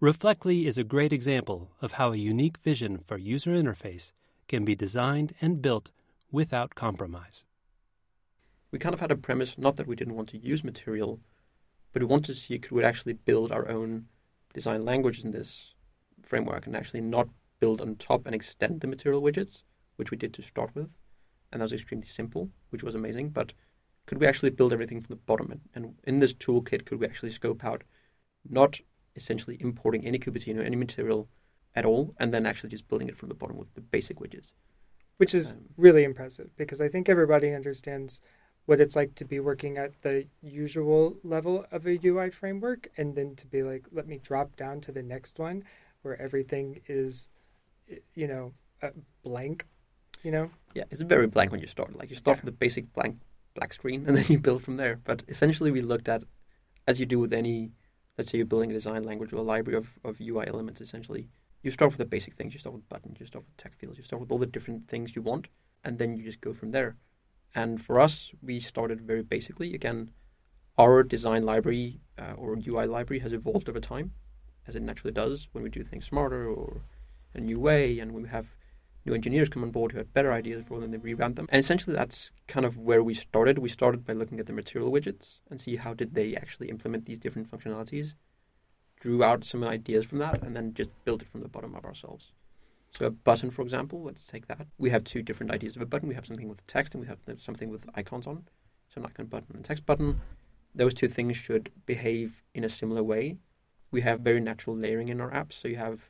Reflectly 0.00 0.66
is 0.66 0.78
a 0.78 0.84
great 0.84 1.12
example 1.12 1.70
of 1.80 1.92
how 1.92 2.12
a 2.12 2.16
unique 2.16 2.58
vision 2.58 2.98
for 2.98 3.18
user 3.18 3.50
interface 3.50 4.12
can 4.48 4.64
be 4.64 4.74
designed 4.74 5.34
and 5.40 5.62
built 5.62 5.90
without 6.30 6.74
compromise 6.74 7.44
we 8.74 8.80
kind 8.80 8.92
of 8.92 8.98
had 8.98 9.12
a 9.12 9.16
premise, 9.16 9.56
not 9.56 9.76
that 9.76 9.86
we 9.86 9.94
didn't 9.94 10.16
want 10.16 10.28
to 10.30 10.36
use 10.36 10.64
material, 10.64 11.20
but 11.92 12.02
we 12.02 12.06
wanted 12.06 12.34
to 12.34 12.40
see 12.40 12.58
could 12.58 12.72
we 12.72 12.82
actually 12.82 13.12
build 13.12 13.52
our 13.52 13.68
own 13.68 14.06
design 14.54 14.84
languages 14.84 15.24
in 15.24 15.32
this 15.32 15.74
framework 16.22 16.66
and 16.66 16.74
actually 16.74 17.02
not 17.02 17.28
build 17.60 17.80
on 17.80 17.96
top 17.96 18.24
and 18.26 18.34
extend 18.34 18.80
the 18.80 18.86
material 18.86 19.20
widgets, 19.20 19.62
which 19.96 20.10
we 20.10 20.16
did 20.16 20.32
to 20.34 20.42
start 20.42 20.70
with. 20.74 20.88
And 21.52 21.60
that 21.60 21.64
was 21.64 21.72
extremely 21.72 22.06
simple, 22.06 22.50
which 22.70 22.82
was 22.82 22.94
amazing. 22.94 23.30
But 23.30 23.52
could 24.06 24.18
we 24.18 24.26
actually 24.26 24.50
build 24.50 24.72
everything 24.72 25.00
from 25.00 25.14
the 25.14 25.22
bottom? 25.26 25.50
And, 25.50 25.60
and 25.74 25.94
in 26.04 26.20
this 26.20 26.34
toolkit, 26.34 26.86
could 26.86 27.00
we 27.00 27.06
actually 27.06 27.30
scope 27.30 27.64
out 27.64 27.84
not 28.48 28.80
essentially 29.16 29.56
importing 29.60 30.06
any 30.06 30.18
Cupertino, 30.18 30.64
any 30.64 30.76
material 30.76 31.28
at 31.74 31.84
all, 31.84 32.14
and 32.18 32.32
then 32.32 32.46
actually 32.46 32.70
just 32.70 32.88
building 32.88 33.08
it 33.08 33.16
from 33.16 33.28
the 33.28 33.34
bottom 33.34 33.56
with 33.56 33.72
the 33.74 33.80
basic 33.80 34.18
widgets? 34.18 34.52
Which 35.16 35.34
is 35.34 35.52
um, 35.52 35.58
really 35.76 36.04
impressive 36.04 36.50
because 36.56 36.80
I 36.80 36.88
think 36.88 37.08
everybody 37.08 37.54
understands 37.54 38.20
what 38.66 38.80
it's 38.80 38.96
like 38.96 39.14
to 39.14 39.24
be 39.24 39.40
working 39.40 39.76
at 39.76 39.92
the 40.02 40.26
usual 40.42 41.16
level 41.22 41.66
of 41.70 41.86
a 41.86 41.98
UI 42.04 42.30
framework 42.30 42.88
and 42.96 43.14
then 43.14 43.36
to 43.36 43.46
be 43.46 43.62
like, 43.62 43.84
let 43.92 44.06
me 44.06 44.18
drop 44.22 44.56
down 44.56 44.80
to 44.82 44.92
the 44.92 45.02
next 45.02 45.38
one 45.38 45.64
where 46.02 46.20
everything 46.20 46.80
is, 46.88 47.28
you 48.14 48.26
know, 48.26 48.52
uh, 48.82 48.88
blank, 49.22 49.66
you 50.22 50.30
know? 50.30 50.50
Yeah, 50.74 50.84
it's 50.90 51.02
very 51.02 51.26
blank 51.26 51.52
when 51.52 51.60
you 51.60 51.66
start. 51.66 51.96
Like 51.96 52.10
you 52.10 52.16
start 52.16 52.38
yeah. 52.38 52.44
with 52.44 52.54
the 52.54 52.58
basic 52.58 52.92
blank 52.94 53.18
black 53.54 53.72
screen 53.72 54.04
and 54.06 54.16
then 54.16 54.24
you 54.28 54.38
build 54.38 54.64
from 54.64 54.76
there. 54.76 54.98
But 55.04 55.22
essentially, 55.28 55.70
we 55.70 55.82
looked 55.82 56.08
at, 56.08 56.24
as 56.86 56.98
you 56.98 57.06
do 57.06 57.18
with 57.18 57.32
any, 57.32 57.70
let's 58.16 58.30
say 58.30 58.38
you're 58.38 58.46
building 58.46 58.70
a 58.70 58.74
design 58.74 59.04
language 59.04 59.32
or 59.32 59.36
a 59.36 59.42
library 59.42 59.76
of, 59.76 59.88
of 60.04 60.20
UI 60.20 60.46
elements, 60.46 60.80
essentially, 60.80 61.28
you 61.62 61.70
start 61.70 61.90
with 61.90 61.98
the 61.98 62.04
basic 62.04 62.34
things. 62.34 62.52
You 62.52 62.60
start 62.60 62.74
with 62.74 62.88
buttons, 62.88 63.16
you 63.20 63.26
start 63.26 63.44
with 63.44 63.56
text 63.56 63.80
fields, 63.80 63.98
you 63.98 64.04
start 64.04 64.20
with 64.20 64.30
all 64.30 64.38
the 64.38 64.46
different 64.46 64.88
things 64.88 65.16
you 65.16 65.22
want, 65.22 65.48
and 65.82 65.98
then 65.98 66.16
you 66.16 66.22
just 66.22 66.40
go 66.40 66.52
from 66.52 66.70
there. 66.70 66.96
And 67.54 67.82
for 67.82 68.00
us, 68.00 68.32
we 68.42 68.58
started 68.60 69.00
very 69.02 69.22
basically. 69.22 69.74
Again, 69.74 70.10
our 70.76 71.02
design 71.02 71.44
library 71.44 72.00
uh, 72.18 72.32
or 72.36 72.56
UI 72.56 72.86
library 72.86 73.20
has 73.20 73.32
evolved 73.32 73.68
over 73.68 73.80
time, 73.80 74.12
as 74.66 74.74
it 74.74 74.82
naturally 74.82 75.12
does 75.12 75.48
when 75.52 75.62
we 75.62 75.70
do 75.70 75.84
things 75.84 76.06
smarter 76.06 76.48
or 76.48 76.82
a 77.32 77.40
new 77.40 77.60
way, 77.60 77.98
and 78.00 78.12
we 78.12 78.28
have 78.28 78.46
new 79.06 79.14
engineers 79.14 79.48
come 79.48 79.62
on 79.62 79.70
board 79.70 79.92
who 79.92 79.98
have 79.98 80.12
better 80.14 80.32
ideas 80.32 80.64
for 80.66 80.80
them, 80.80 80.90
they 80.90 80.96
revamp 80.96 81.36
them. 81.36 81.46
And 81.50 81.60
essentially, 81.60 81.94
that's 81.94 82.32
kind 82.48 82.66
of 82.66 82.76
where 82.76 83.02
we 83.02 83.14
started. 83.14 83.58
We 83.58 83.68
started 83.68 84.04
by 84.04 84.14
looking 84.14 84.40
at 84.40 84.46
the 84.46 84.52
material 84.52 84.90
widgets 84.90 85.40
and 85.50 85.60
see 85.60 85.76
how 85.76 85.94
did 85.94 86.14
they 86.14 86.34
actually 86.34 86.70
implement 86.70 87.06
these 87.06 87.18
different 87.18 87.50
functionalities, 87.50 88.14
drew 89.00 89.22
out 89.22 89.44
some 89.44 89.62
ideas 89.62 90.06
from 90.06 90.18
that, 90.18 90.42
and 90.42 90.56
then 90.56 90.74
just 90.74 90.90
built 91.04 91.22
it 91.22 91.28
from 91.28 91.42
the 91.42 91.48
bottom 91.48 91.74
up 91.74 91.84
ourselves. 91.84 92.32
So 92.98 93.06
a 93.06 93.10
button, 93.10 93.50
for 93.50 93.62
example, 93.62 94.02
let's 94.04 94.26
take 94.26 94.46
that. 94.46 94.66
We 94.78 94.90
have 94.90 95.02
two 95.04 95.22
different 95.22 95.52
ideas 95.52 95.74
of 95.74 95.82
a 95.82 95.86
button. 95.86 96.08
We 96.08 96.14
have 96.14 96.26
something 96.26 96.48
with 96.48 96.64
text 96.66 96.94
and 96.94 97.02
we 97.02 97.08
have 97.08 97.18
something 97.40 97.70
with 97.70 97.84
icons 97.94 98.26
on. 98.26 98.44
So 98.88 99.00
an 99.00 99.06
icon 99.06 99.26
button 99.26 99.56
and 99.56 99.64
text 99.64 99.84
button. 99.84 100.20
Those 100.74 100.94
two 100.94 101.08
things 101.08 101.36
should 101.36 101.70
behave 101.86 102.42
in 102.54 102.62
a 102.62 102.68
similar 102.68 103.02
way. 103.02 103.38
We 103.90 104.02
have 104.02 104.20
very 104.20 104.40
natural 104.40 104.76
layering 104.76 105.08
in 105.08 105.20
our 105.20 105.30
apps. 105.30 105.60
So 105.60 105.66
you 105.66 105.76
have 105.76 106.08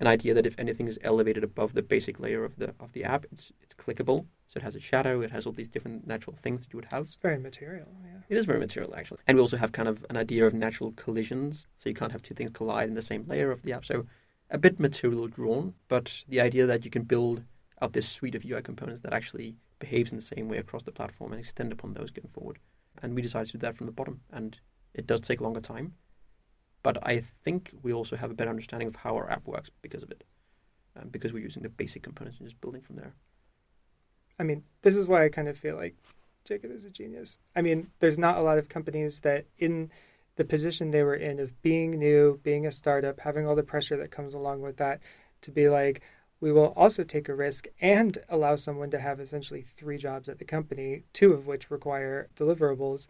an 0.00 0.06
idea 0.06 0.34
that 0.34 0.46
if 0.46 0.54
anything 0.58 0.88
is 0.88 0.98
elevated 1.02 1.44
above 1.44 1.74
the 1.74 1.82
basic 1.82 2.20
layer 2.20 2.44
of 2.44 2.56
the 2.56 2.74
of 2.80 2.92
the 2.92 3.04
app, 3.04 3.24
it's 3.32 3.52
it's 3.62 3.74
clickable. 3.74 4.26
So 4.48 4.58
it 4.58 4.62
has 4.62 4.76
a 4.76 4.80
shadow, 4.80 5.22
it 5.22 5.30
has 5.32 5.44
all 5.46 5.52
these 5.52 5.68
different 5.68 6.06
natural 6.06 6.36
things 6.42 6.60
that 6.60 6.72
you 6.72 6.76
would 6.76 6.88
have. 6.92 7.02
It's 7.02 7.16
very 7.16 7.38
material, 7.38 7.88
yeah. 8.04 8.20
It 8.28 8.36
is 8.36 8.46
very 8.46 8.60
material, 8.60 8.94
actually. 8.94 9.18
And 9.26 9.36
we 9.36 9.40
also 9.40 9.56
have 9.56 9.72
kind 9.72 9.88
of 9.88 10.04
an 10.08 10.16
idea 10.16 10.46
of 10.46 10.54
natural 10.54 10.92
collisions. 10.92 11.66
So 11.78 11.88
you 11.88 11.94
can't 11.94 12.12
have 12.12 12.22
two 12.22 12.34
things 12.34 12.50
collide 12.54 12.88
in 12.88 12.94
the 12.94 13.02
same 13.02 13.24
layer 13.26 13.50
of 13.50 13.62
the 13.62 13.72
app. 13.72 13.84
So 13.84 14.06
a 14.50 14.58
bit 14.58 14.78
material 14.78 15.26
drawn, 15.28 15.74
but 15.88 16.12
the 16.28 16.40
idea 16.40 16.66
that 16.66 16.84
you 16.84 16.90
can 16.90 17.02
build 17.02 17.42
out 17.80 17.92
this 17.92 18.08
suite 18.08 18.34
of 18.34 18.44
UI 18.44 18.62
components 18.62 19.02
that 19.02 19.12
actually 19.12 19.56
behaves 19.78 20.10
in 20.10 20.16
the 20.16 20.24
same 20.24 20.48
way 20.48 20.58
across 20.58 20.82
the 20.82 20.92
platform 20.92 21.32
and 21.32 21.40
extend 21.40 21.72
upon 21.72 21.92
those 21.92 22.10
going 22.10 22.28
forward. 22.32 22.58
And 23.02 23.14
we 23.14 23.22
decided 23.22 23.48
to 23.48 23.58
do 23.58 23.66
that 23.66 23.76
from 23.76 23.86
the 23.86 23.92
bottom. 23.92 24.20
And 24.32 24.56
it 24.94 25.06
does 25.06 25.20
take 25.20 25.40
longer 25.40 25.60
time. 25.60 25.94
But 26.82 27.04
I 27.06 27.22
think 27.44 27.72
we 27.82 27.92
also 27.92 28.16
have 28.16 28.30
a 28.30 28.34
better 28.34 28.50
understanding 28.50 28.88
of 28.88 28.96
how 28.96 29.16
our 29.16 29.30
app 29.30 29.46
works 29.46 29.70
because 29.82 30.02
of 30.02 30.10
it. 30.10 30.24
Um, 30.98 31.08
because 31.08 31.32
we're 31.32 31.42
using 31.42 31.62
the 31.62 31.68
basic 31.68 32.02
components 32.02 32.38
and 32.38 32.48
just 32.48 32.60
building 32.60 32.80
from 32.80 32.96
there. 32.96 33.12
I 34.38 34.44
mean, 34.44 34.62
this 34.82 34.94
is 34.94 35.06
why 35.06 35.24
I 35.24 35.28
kind 35.28 35.48
of 35.48 35.58
feel 35.58 35.76
like 35.76 35.94
Jacob 36.44 36.70
is 36.70 36.84
a 36.84 36.90
genius. 36.90 37.38
I 37.54 37.60
mean, 37.60 37.90
there's 38.00 38.18
not 38.18 38.38
a 38.38 38.42
lot 38.42 38.56
of 38.56 38.68
companies 38.68 39.20
that 39.20 39.44
in 39.58 39.90
the 40.36 40.44
position 40.44 40.90
they 40.90 41.02
were 41.02 41.14
in 41.14 41.40
of 41.40 41.60
being 41.62 41.98
new, 41.98 42.38
being 42.42 42.66
a 42.66 42.72
startup, 42.72 43.18
having 43.20 43.46
all 43.46 43.56
the 43.56 43.62
pressure 43.62 43.96
that 43.96 44.10
comes 44.10 44.34
along 44.34 44.60
with 44.60 44.76
that, 44.76 45.00
to 45.42 45.50
be 45.50 45.68
like, 45.68 46.02
we 46.40 46.52
will 46.52 46.74
also 46.76 47.02
take 47.02 47.28
a 47.28 47.34
risk 47.34 47.66
and 47.80 48.18
allow 48.28 48.56
someone 48.56 48.90
to 48.90 48.98
have 48.98 49.20
essentially 49.20 49.64
three 49.78 49.96
jobs 49.96 50.28
at 50.28 50.38
the 50.38 50.44
company, 50.44 51.02
two 51.14 51.32
of 51.32 51.46
which 51.46 51.70
require 51.70 52.28
deliverables, 52.36 53.06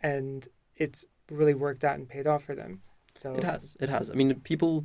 and 0.00 0.46
it's 0.76 1.04
really 1.30 1.54
worked 1.54 1.84
out 1.84 1.98
and 1.98 2.08
paid 2.08 2.26
off 2.26 2.44
for 2.44 2.54
them. 2.54 2.80
So 3.16 3.34
it 3.34 3.42
has, 3.42 3.76
it 3.80 3.88
has. 3.88 4.10
I 4.10 4.14
mean, 4.14 4.32
people, 4.40 4.84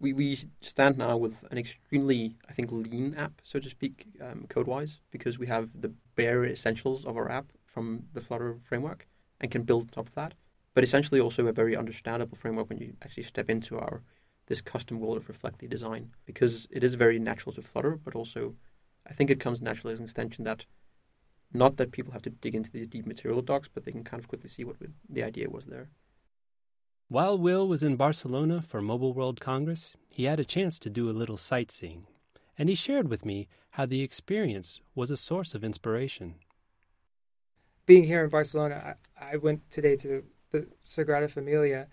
we 0.00 0.14
we 0.14 0.48
stand 0.62 0.96
now 0.96 1.18
with 1.18 1.34
an 1.50 1.58
extremely, 1.58 2.34
I 2.48 2.54
think, 2.54 2.72
lean 2.72 3.14
app, 3.16 3.32
so 3.44 3.60
to 3.60 3.68
speak, 3.68 4.06
um, 4.22 4.46
code-wise, 4.48 5.00
because 5.10 5.38
we 5.38 5.46
have 5.46 5.68
the 5.78 5.92
bare 6.16 6.46
essentials 6.46 7.04
of 7.04 7.18
our 7.18 7.30
app 7.30 7.46
from 7.66 8.04
the 8.14 8.22
Flutter 8.22 8.56
framework 8.64 9.06
and 9.42 9.50
can 9.50 9.64
build 9.64 9.82
on 9.82 9.88
top 9.88 10.08
of 10.08 10.14
that. 10.14 10.32
But 10.74 10.84
essentially, 10.84 11.20
also 11.20 11.46
a 11.46 11.52
very 11.52 11.76
understandable 11.76 12.36
framework 12.36 12.68
when 12.68 12.78
you 12.78 12.96
actually 13.02 13.22
step 13.22 13.48
into 13.48 13.78
our 13.78 14.02
this 14.46 14.60
custom 14.60 15.00
world 15.00 15.16
of 15.16 15.28
Reflectly 15.28 15.68
design 15.68 16.10
because 16.26 16.66
it 16.70 16.84
is 16.84 16.94
very 16.94 17.18
natural 17.18 17.54
to 17.54 17.62
Flutter, 17.62 17.98
but 18.04 18.14
also 18.14 18.54
I 19.06 19.14
think 19.14 19.30
it 19.30 19.40
comes 19.40 19.60
naturally 19.60 19.94
as 19.94 20.00
an 20.00 20.04
extension 20.04 20.44
that 20.44 20.64
not 21.52 21.76
that 21.76 21.92
people 21.92 22.12
have 22.12 22.22
to 22.22 22.30
dig 22.30 22.54
into 22.54 22.70
these 22.70 22.88
deep 22.88 23.06
material 23.06 23.40
docs, 23.40 23.68
but 23.72 23.84
they 23.84 23.92
can 23.92 24.04
kind 24.04 24.20
of 24.20 24.28
quickly 24.28 24.50
see 24.50 24.64
what 24.64 24.76
the 25.08 25.22
idea 25.22 25.48
was 25.48 25.66
there. 25.66 25.88
While 27.08 27.38
Will 27.38 27.68
was 27.68 27.82
in 27.82 27.96
Barcelona 27.96 28.60
for 28.60 28.82
Mobile 28.82 29.12
World 29.12 29.40
Congress, 29.40 29.94
he 30.10 30.24
had 30.24 30.40
a 30.40 30.44
chance 30.44 30.78
to 30.80 30.90
do 30.90 31.08
a 31.08 31.12
little 31.12 31.36
sightseeing, 31.36 32.06
and 32.58 32.68
he 32.68 32.74
shared 32.74 33.08
with 33.08 33.24
me 33.24 33.46
how 33.70 33.86
the 33.86 34.02
experience 34.02 34.80
was 34.94 35.10
a 35.10 35.16
source 35.16 35.54
of 35.54 35.62
inspiration. 35.62 36.34
Being 37.86 38.04
here 38.04 38.24
in 38.24 38.30
Barcelona, 38.30 38.96
I, 39.20 39.34
I 39.34 39.36
went 39.36 39.70
today 39.70 39.96
to 39.96 40.24
the 40.54 40.66
Sagrada 40.80 41.28
Familia, 41.28 41.88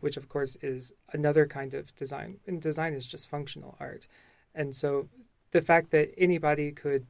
which 0.00 0.16
of 0.16 0.28
course 0.28 0.56
is 0.60 0.92
another 1.12 1.46
kind 1.46 1.72
of 1.72 1.94
design. 1.94 2.40
And 2.48 2.60
design 2.60 2.94
is 2.94 3.06
just 3.06 3.28
functional 3.28 3.76
art. 3.78 4.08
And 4.56 4.74
so 4.74 5.08
the 5.52 5.62
fact 5.62 5.92
that 5.92 6.12
anybody 6.18 6.72
could 6.72 7.06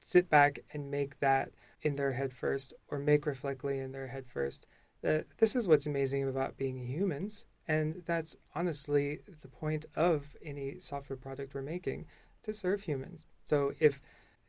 sit 0.00 0.30
back 0.30 0.60
and 0.72 0.88
make 0.88 1.18
that 1.18 1.50
in 1.82 1.96
their 1.96 2.12
head 2.12 2.32
first 2.32 2.72
or 2.88 2.98
make 2.98 3.26
Reflectly 3.26 3.80
in 3.80 3.90
their 3.90 4.06
head 4.06 4.24
first, 4.26 4.66
uh, 5.04 5.18
this 5.38 5.56
is 5.56 5.66
what's 5.66 5.86
amazing 5.86 6.28
about 6.28 6.56
being 6.56 6.78
humans. 6.78 7.44
And 7.66 8.02
that's 8.06 8.36
honestly 8.54 9.18
the 9.42 9.48
point 9.48 9.86
of 9.96 10.36
any 10.44 10.78
software 10.78 11.16
product 11.16 11.54
we're 11.54 11.62
making 11.62 12.06
to 12.44 12.54
serve 12.54 12.82
humans. 12.82 13.26
So 13.44 13.72
if 13.80 14.00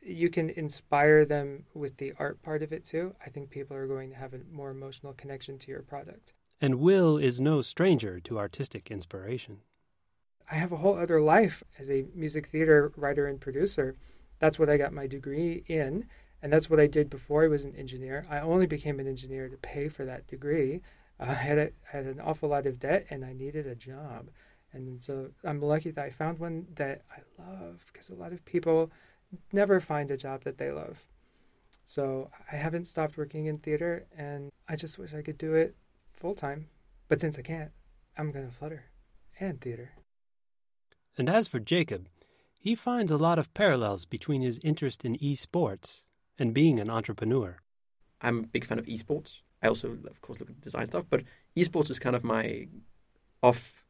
you 0.08 0.30
can 0.30 0.50
inspire 0.50 1.24
them 1.24 1.64
with 1.74 1.96
the 1.98 2.12
art 2.18 2.42
part 2.42 2.62
of 2.62 2.72
it 2.72 2.84
too, 2.84 3.14
I 3.24 3.30
think 3.30 3.50
people 3.50 3.76
are 3.76 3.86
going 3.86 4.10
to 4.10 4.16
have 4.16 4.34
a 4.34 4.40
more 4.50 4.70
emotional 4.70 5.12
connection 5.12 5.58
to 5.58 5.70
your 5.70 5.82
product. 5.82 6.32
And 6.60 6.76
Will 6.76 7.18
is 7.18 7.40
no 7.40 7.62
stranger 7.62 8.18
to 8.20 8.38
artistic 8.38 8.90
inspiration. 8.90 9.58
I 10.50 10.56
have 10.56 10.72
a 10.72 10.78
whole 10.78 10.96
other 10.96 11.20
life 11.20 11.62
as 11.78 11.90
a 11.90 12.06
music 12.14 12.46
theater 12.46 12.92
writer 12.96 13.26
and 13.26 13.40
producer. 13.40 13.96
That's 14.38 14.58
what 14.58 14.70
I 14.70 14.76
got 14.76 14.92
my 14.92 15.06
degree 15.06 15.62
in, 15.66 16.06
and 16.42 16.52
that's 16.52 16.70
what 16.70 16.80
I 16.80 16.86
did 16.86 17.10
before 17.10 17.44
I 17.44 17.48
was 17.48 17.64
an 17.64 17.76
engineer. 17.76 18.26
I 18.30 18.40
only 18.40 18.66
became 18.66 18.98
an 18.98 19.06
engineer 19.06 19.48
to 19.48 19.56
pay 19.58 19.88
for 19.88 20.04
that 20.06 20.26
degree. 20.26 20.80
Uh, 21.20 21.24
I 21.24 21.34
had, 21.34 21.58
a, 21.58 21.70
had 21.84 22.06
an 22.06 22.20
awful 22.20 22.48
lot 22.48 22.66
of 22.66 22.78
debt, 22.78 23.06
and 23.10 23.24
I 23.24 23.32
needed 23.32 23.66
a 23.66 23.74
job. 23.74 24.30
And 24.72 25.02
so 25.02 25.28
I'm 25.44 25.60
lucky 25.60 25.90
that 25.90 26.04
I 26.04 26.10
found 26.10 26.38
one 26.38 26.66
that 26.76 27.02
I 27.10 27.42
love 27.42 27.84
because 27.92 28.10
a 28.10 28.14
lot 28.14 28.32
of 28.32 28.44
people 28.44 28.90
never 29.52 29.80
find 29.80 30.10
a 30.10 30.16
job 30.16 30.44
that 30.44 30.58
they 30.58 30.70
love. 30.70 30.98
So 31.86 32.30
I 32.52 32.56
haven't 32.56 32.86
stopped 32.86 33.16
working 33.16 33.46
in 33.46 33.58
theater, 33.58 34.06
and 34.16 34.50
I 34.68 34.76
just 34.76 34.98
wish 34.98 35.14
I 35.14 35.22
could 35.22 35.38
do 35.38 35.54
it 35.54 35.74
full 36.12 36.34
time. 36.34 36.66
But 37.08 37.20
since 37.20 37.38
I 37.38 37.42
can't, 37.42 37.70
I'm 38.16 38.30
going 38.30 38.46
to 38.46 38.54
flutter 38.54 38.84
and 39.40 39.60
theater. 39.60 39.92
And 41.16 41.28
as 41.28 41.48
for 41.48 41.58
Jacob, 41.58 42.08
he 42.60 42.74
finds 42.74 43.10
a 43.10 43.16
lot 43.16 43.38
of 43.38 43.54
parallels 43.54 44.04
between 44.04 44.42
his 44.42 44.60
interest 44.62 45.04
in 45.04 45.16
esports 45.16 46.02
and 46.38 46.52
being 46.52 46.78
an 46.78 46.90
entrepreneur. 46.90 47.58
I'm 48.20 48.40
a 48.40 48.46
big 48.46 48.66
fan 48.66 48.78
of 48.78 48.86
esports. 48.86 49.36
I 49.62 49.68
also, 49.68 49.88
of 49.88 50.20
course, 50.20 50.40
look 50.40 50.50
at 50.50 50.60
design 50.60 50.86
stuff, 50.86 51.06
but 51.08 51.22
esports 51.56 51.90
is 51.90 51.98
kind 51.98 52.14
of 52.14 52.22
my 52.22 52.68
off, 53.42 53.84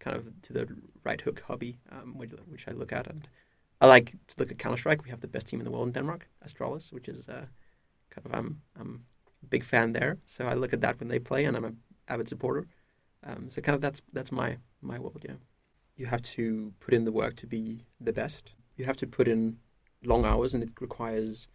kind 0.00 0.16
of 0.16 0.42
to 0.42 0.52
the 0.52 0.68
right 1.04 1.20
hook 1.20 1.42
hobby, 1.46 1.78
um, 1.92 2.18
which, 2.18 2.32
which 2.48 2.66
I 2.66 2.72
look 2.72 2.92
at. 2.92 3.06
And 3.06 3.28
I 3.80 3.86
like 3.86 4.12
to 4.28 4.34
look 4.38 4.50
at 4.50 4.58
Counter 4.58 4.76
Strike. 4.76 5.04
We 5.04 5.10
have 5.10 5.20
the 5.20 5.28
best 5.28 5.46
team 5.46 5.60
in 5.60 5.64
the 5.64 5.70
world 5.70 5.86
in 5.86 5.92
Denmark, 5.92 6.28
Astralis, 6.44 6.92
which 6.92 7.08
is 7.08 7.28
uh, 7.28 7.46
kind 8.10 8.26
of 8.26 8.34
I'm 8.34 8.60
I'm 8.78 9.04
a 9.42 9.46
big 9.46 9.64
fan 9.64 9.92
there. 9.92 10.18
So 10.26 10.46
I 10.46 10.54
look 10.54 10.72
at 10.72 10.80
that 10.80 10.98
when 10.98 11.08
they 11.08 11.20
play, 11.20 11.44
and 11.44 11.56
I'm 11.56 11.64
an 11.64 11.76
avid 12.08 12.28
supporter. 12.28 12.66
Um, 13.24 13.48
so 13.48 13.60
kind 13.60 13.74
of 13.74 13.80
that's 13.80 14.02
that's 14.12 14.32
my 14.32 14.58
my 14.82 14.98
world. 14.98 15.24
Yeah, 15.28 15.36
you 15.96 16.06
have 16.06 16.22
to 16.22 16.72
put 16.80 16.94
in 16.94 17.04
the 17.04 17.12
work 17.12 17.36
to 17.36 17.46
be 17.46 17.84
the 18.00 18.12
best. 18.12 18.52
You 18.76 18.84
have 18.84 18.96
to 18.96 19.06
put 19.06 19.28
in 19.28 19.58
long 20.04 20.24
hours, 20.24 20.54
and 20.54 20.62
it 20.62 20.70
requires 20.80 21.46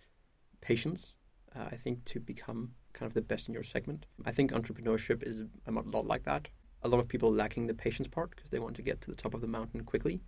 patience. 0.62 1.16
Uh, 1.56 1.68
I 1.72 1.76
think 1.76 2.06
to 2.06 2.20
become 2.20 2.72
kind 2.94 3.10
of 3.10 3.14
the 3.14 3.22
best 3.22 3.48
in 3.48 3.54
your 3.54 3.64
segment. 3.64 4.06
I 4.26 4.32
think 4.32 4.52
entrepreneurship 4.52 5.24
is 5.24 5.44
a 5.68 5.72
lot 5.72 6.06
like 6.06 6.24
that. 6.24 6.48
A 6.84 6.88
lot 6.88 7.00
of 7.00 7.08
people 7.08 7.34
lacking 7.34 7.68
the 7.68 7.74
patience 7.74 8.08
part 8.08 8.32
because 8.32 8.50
they 8.50 8.60
want 8.60 8.76
to 8.78 8.82
get 8.82 9.02
to 9.02 9.10
the 9.10 9.16
top 9.16 9.34
of 9.34 9.42
the 9.42 9.48
mountain 9.48 9.84
quickly 9.84 10.22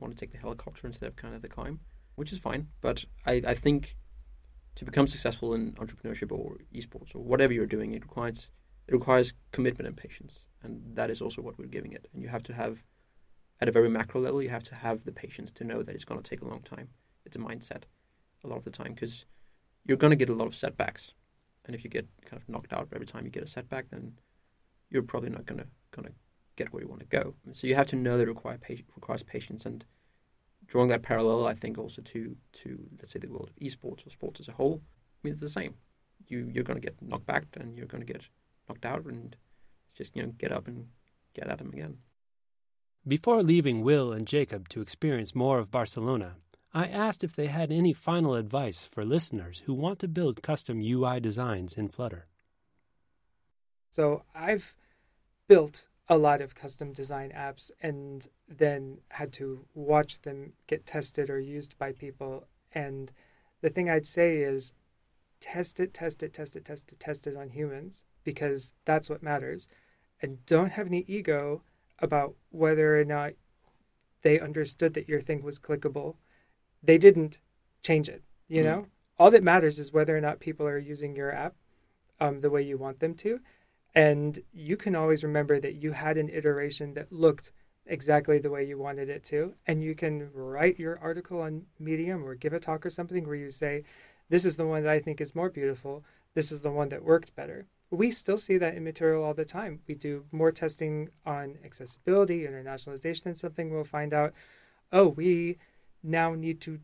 want 0.00 0.16
to 0.16 0.20
take 0.20 0.32
the 0.32 0.38
helicopter 0.38 0.86
instead 0.86 1.06
of 1.06 1.16
kind 1.16 1.34
of 1.34 1.42
the 1.42 1.48
climb, 1.48 1.80
which 2.16 2.32
is 2.32 2.38
fine. 2.38 2.68
But 2.80 3.04
I, 3.26 3.42
I 3.46 3.54
think 3.54 3.96
to 4.76 4.84
become 4.84 5.08
successful 5.08 5.54
in 5.54 5.72
entrepreneurship 5.72 6.30
or 6.30 6.58
esports 6.74 7.14
or 7.14 7.18
whatever 7.18 7.52
you're 7.52 7.66
doing, 7.66 7.94
it 7.94 8.02
requires 8.02 8.48
it 8.86 8.94
requires 8.94 9.34
commitment 9.52 9.86
and 9.86 9.96
patience, 9.96 10.46
and 10.62 10.80
that 10.94 11.10
is 11.10 11.20
also 11.20 11.42
what 11.42 11.58
we're 11.58 11.66
giving 11.66 11.92
it. 11.92 12.08
And 12.12 12.22
you 12.22 12.28
have 12.28 12.42
to 12.44 12.54
have, 12.54 12.82
at 13.60 13.68
a 13.68 13.72
very 13.72 13.90
macro 13.90 14.20
level, 14.20 14.42
you 14.42 14.48
have 14.48 14.62
to 14.64 14.74
have 14.74 15.04
the 15.04 15.12
patience 15.12 15.50
to 15.56 15.64
know 15.64 15.82
that 15.82 15.94
it's 15.94 16.06
going 16.06 16.22
to 16.22 16.28
take 16.28 16.40
a 16.40 16.48
long 16.48 16.62
time. 16.62 16.88
It's 17.26 17.36
a 17.36 17.40
mindset, 17.40 17.82
a 18.44 18.48
lot 18.48 18.56
of 18.56 18.64
the 18.64 18.70
time, 18.70 18.94
because 18.94 19.26
you're 19.84 19.98
going 19.98 20.10
to 20.10 20.16
get 20.16 20.30
a 20.30 20.34
lot 20.34 20.46
of 20.46 20.54
setbacks, 20.54 21.12
and 21.66 21.74
if 21.74 21.84
you 21.84 21.90
get 21.90 22.08
kind 22.24 22.40
of 22.40 22.48
knocked 22.48 22.72
out 22.72 22.88
every 22.94 23.06
time 23.06 23.26
you 23.26 23.30
get 23.30 23.42
a 23.42 23.48
setback, 23.48 23.90
then 23.90 24.12
you're 24.90 25.02
probably 25.02 25.30
not 25.30 25.44
going 25.44 25.58
to 25.58 25.66
going 25.90 26.08
to 26.08 26.14
get 26.58 26.72
where 26.72 26.82
you 26.82 26.88
want 26.88 27.00
to 27.00 27.06
go. 27.06 27.34
So 27.52 27.66
you 27.66 27.74
have 27.76 27.86
to 27.88 27.96
know 27.96 28.18
that 28.18 28.24
it 28.24 28.28
require, 28.28 28.58
requires 28.96 29.22
patience 29.22 29.64
and 29.64 29.84
drawing 30.66 30.90
that 30.90 31.02
parallel, 31.02 31.46
I 31.46 31.54
think 31.54 31.78
also 31.78 32.02
to 32.02 32.36
to 32.62 32.78
let's 32.98 33.12
say 33.12 33.18
the 33.18 33.28
world 33.28 33.50
of 33.50 33.56
esports 33.56 34.06
or 34.06 34.10
sports 34.10 34.40
as 34.40 34.48
a 34.48 34.52
whole, 34.52 34.80
I 34.82 35.18
mean 35.22 35.32
it's 35.32 35.40
the 35.40 35.48
same. 35.48 35.74
You 36.26 36.50
you're 36.52 36.64
going 36.64 36.80
to 36.80 36.86
get 36.86 37.00
knocked 37.00 37.26
back 37.26 37.44
and 37.54 37.76
you're 37.76 37.86
going 37.86 38.04
to 38.06 38.12
get 38.12 38.22
knocked 38.68 38.84
out 38.84 39.04
and 39.06 39.34
just 39.96 40.14
you 40.14 40.22
know 40.22 40.32
get 40.38 40.52
up 40.52 40.68
and 40.68 40.86
get 41.34 41.48
at 41.48 41.58
them 41.58 41.70
again. 41.72 41.98
Before 43.06 43.42
leaving 43.42 43.82
Will 43.82 44.12
and 44.12 44.26
Jacob 44.26 44.68
to 44.70 44.82
experience 44.82 45.34
more 45.34 45.58
of 45.58 45.70
Barcelona, 45.70 46.36
I 46.74 46.86
asked 46.86 47.24
if 47.24 47.34
they 47.34 47.46
had 47.46 47.72
any 47.72 47.94
final 47.94 48.34
advice 48.34 48.84
for 48.84 49.04
listeners 49.04 49.62
who 49.64 49.72
want 49.72 49.98
to 50.00 50.08
build 50.08 50.42
custom 50.42 50.82
UI 50.82 51.18
designs 51.18 51.78
in 51.78 51.88
Flutter. 51.88 52.26
So 53.90 54.24
I've 54.34 54.74
built 55.46 55.86
a 56.08 56.16
lot 56.16 56.40
of 56.40 56.54
custom 56.54 56.92
design 56.92 57.32
apps 57.36 57.70
and 57.82 58.28
then 58.48 58.98
had 59.08 59.32
to 59.32 59.64
watch 59.74 60.20
them 60.22 60.52
get 60.66 60.86
tested 60.86 61.28
or 61.28 61.38
used 61.38 61.76
by 61.78 61.92
people. 61.92 62.46
And 62.72 63.12
the 63.60 63.68
thing 63.68 63.90
I'd 63.90 64.06
say 64.06 64.38
is 64.38 64.72
test 65.40 65.80
it, 65.80 65.92
test 65.92 66.22
it, 66.22 66.32
test 66.32 66.56
it, 66.56 66.64
test 66.64 66.90
it, 66.90 66.98
test 66.98 67.26
it 67.26 67.36
on 67.36 67.50
humans 67.50 68.04
because 68.24 68.72
that's 68.84 69.10
what 69.10 69.22
matters. 69.22 69.68
And 70.22 70.44
don't 70.46 70.72
have 70.72 70.86
any 70.86 71.04
ego 71.06 71.62
about 71.98 72.34
whether 72.50 72.98
or 72.98 73.04
not 73.04 73.32
they 74.22 74.40
understood 74.40 74.94
that 74.94 75.08
your 75.08 75.20
thing 75.20 75.42
was 75.42 75.58
clickable. 75.58 76.16
They 76.82 76.98
didn't 76.98 77.38
change 77.82 78.08
it, 78.08 78.22
you 78.48 78.62
mm 78.62 78.66
know? 78.66 78.86
All 79.18 79.32
that 79.32 79.42
matters 79.42 79.80
is 79.80 79.92
whether 79.92 80.16
or 80.16 80.20
not 80.20 80.38
people 80.38 80.64
are 80.66 80.78
using 80.78 81.16
your 81.16 81.34
app 81.34 81.54
um, 82.20 82.40
the 82.40 82.50
way 82.50 82.62
you 82.62 82.78
want 82.78 83.00
them 83.00 83.14
to. 83.14 83.40
And 83.94 84.38
you 84.52 84.76
can 84.76 84.94
always 84.94 85.24
remember 85.24 85.60
that 85.60 85.76
you 85.76 85.92
had 85.92 86.16
an 86.16 86.28
iteration 86.28 86.94
that 86.94 87.12
looked 87.12 87.52
exactly 87.86 88.38
the 88.38 88.50
way 88.50 88.64
you 88.64 88.78
wanted 88.78 89.08
it 89.08 89.24
to. 89.24 89.54
And 89.66 89.82
you 89.82 89.94
can 89.94 90.30
write 90.32 90.78
your 90.78 90.98
article 91.00 91.40
on 91.40 91.64
Medium 91.78 92.24
or 92.24 92.34
give 92.34 92.52
a 92.52 92.60
talk 92.60 92.84
or 92.84 92.90
something 92.90 93.26
where 93.26 93.36
you 93.36 93.50
say, 93.50 93.84
This 94.28 94.44
is 94.44 94.56
the 94.56 94.66
one 94.66 94.82
that 94.82 94.92
I 94.92 95.00
think 95.00 95.20
is 95.20 95.34
more 95.34 95.50
beautiful. 95.50 96.04
This 96.34 96.52
is 96.52 96.60
the 96.60 96.70
one 96.70 96.90
that 96.90 97.02
worked 97.02 97.34
better. 97.34 97.66
We 97.90 98.10
still 98.10 98.36
see 98.36 98.58
that 98.58 98.74
in 98.74 98.84
material 98.84 99.24
all 99.24 99.34
the 99.34 99.46
time. 99.46 99.80
We 99.88 99.94
do 99.94 100.24
more 100.30 100.52
testing 100.52 101.08
on 101.24 101.56
accessibility, 101.64 102.46
internationalization, 102.46 103.26
and 103.26 103.38
something 103.38 103.70
we'll 103.70 103.84
find 103.84 104.12
out, 104.12 104.34
oh, 104.92 105.08
we 105.08 105.58
now 106.02 106.34
need 106.34 106.60
to 106.60 106.80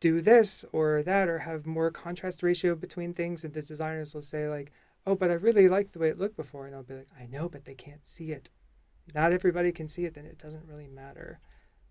do 0.00 0.20
this 0.20 0.64
or 0.72 1.02
that 1.04 1.28
or 1.28 1.38
have 1.38 1.64
more 1.64 1.90
contrast 1.90 2.42
ratio 2.42 2.74
between 2.74 3.14
things. 3.14 3.42
And 3.42 3.54
the 3.54 3.62
designers 3.62 4.12
will 4.12 4.22
say, 4.22 4.48
like, 4.48 4.70
oh, 5.06 5.14
but 5.14 5.30
I 5.30 5.34
really 5.34 5.68
liked 5.68 5.92
the 5.92 5.98
way 5.98 6.08
it 6.08 6.18
looked 6.18 6.36
before. 6.36 6.66
And 6.66 6.74
I'll 6.74 6.82
be 6.82 6.94
like, 6.94 7.08
I 7.18 7.26
know, 7.26 7.48
but 7.48 7.64
they 7.64 7.74
can't 7.74 8.06
see 8.06 8.32
it 8.32 8.50
not 9.14 9.32
everybody 9.32 9.72
can 9.72 9.88
see 9.88 10.04
it, 10.04 10.14
then 10.14 10.26
it 10.26 10.38
doesn't 10.38 10.66
really 10.66 10.88
matter. 10.88 11.40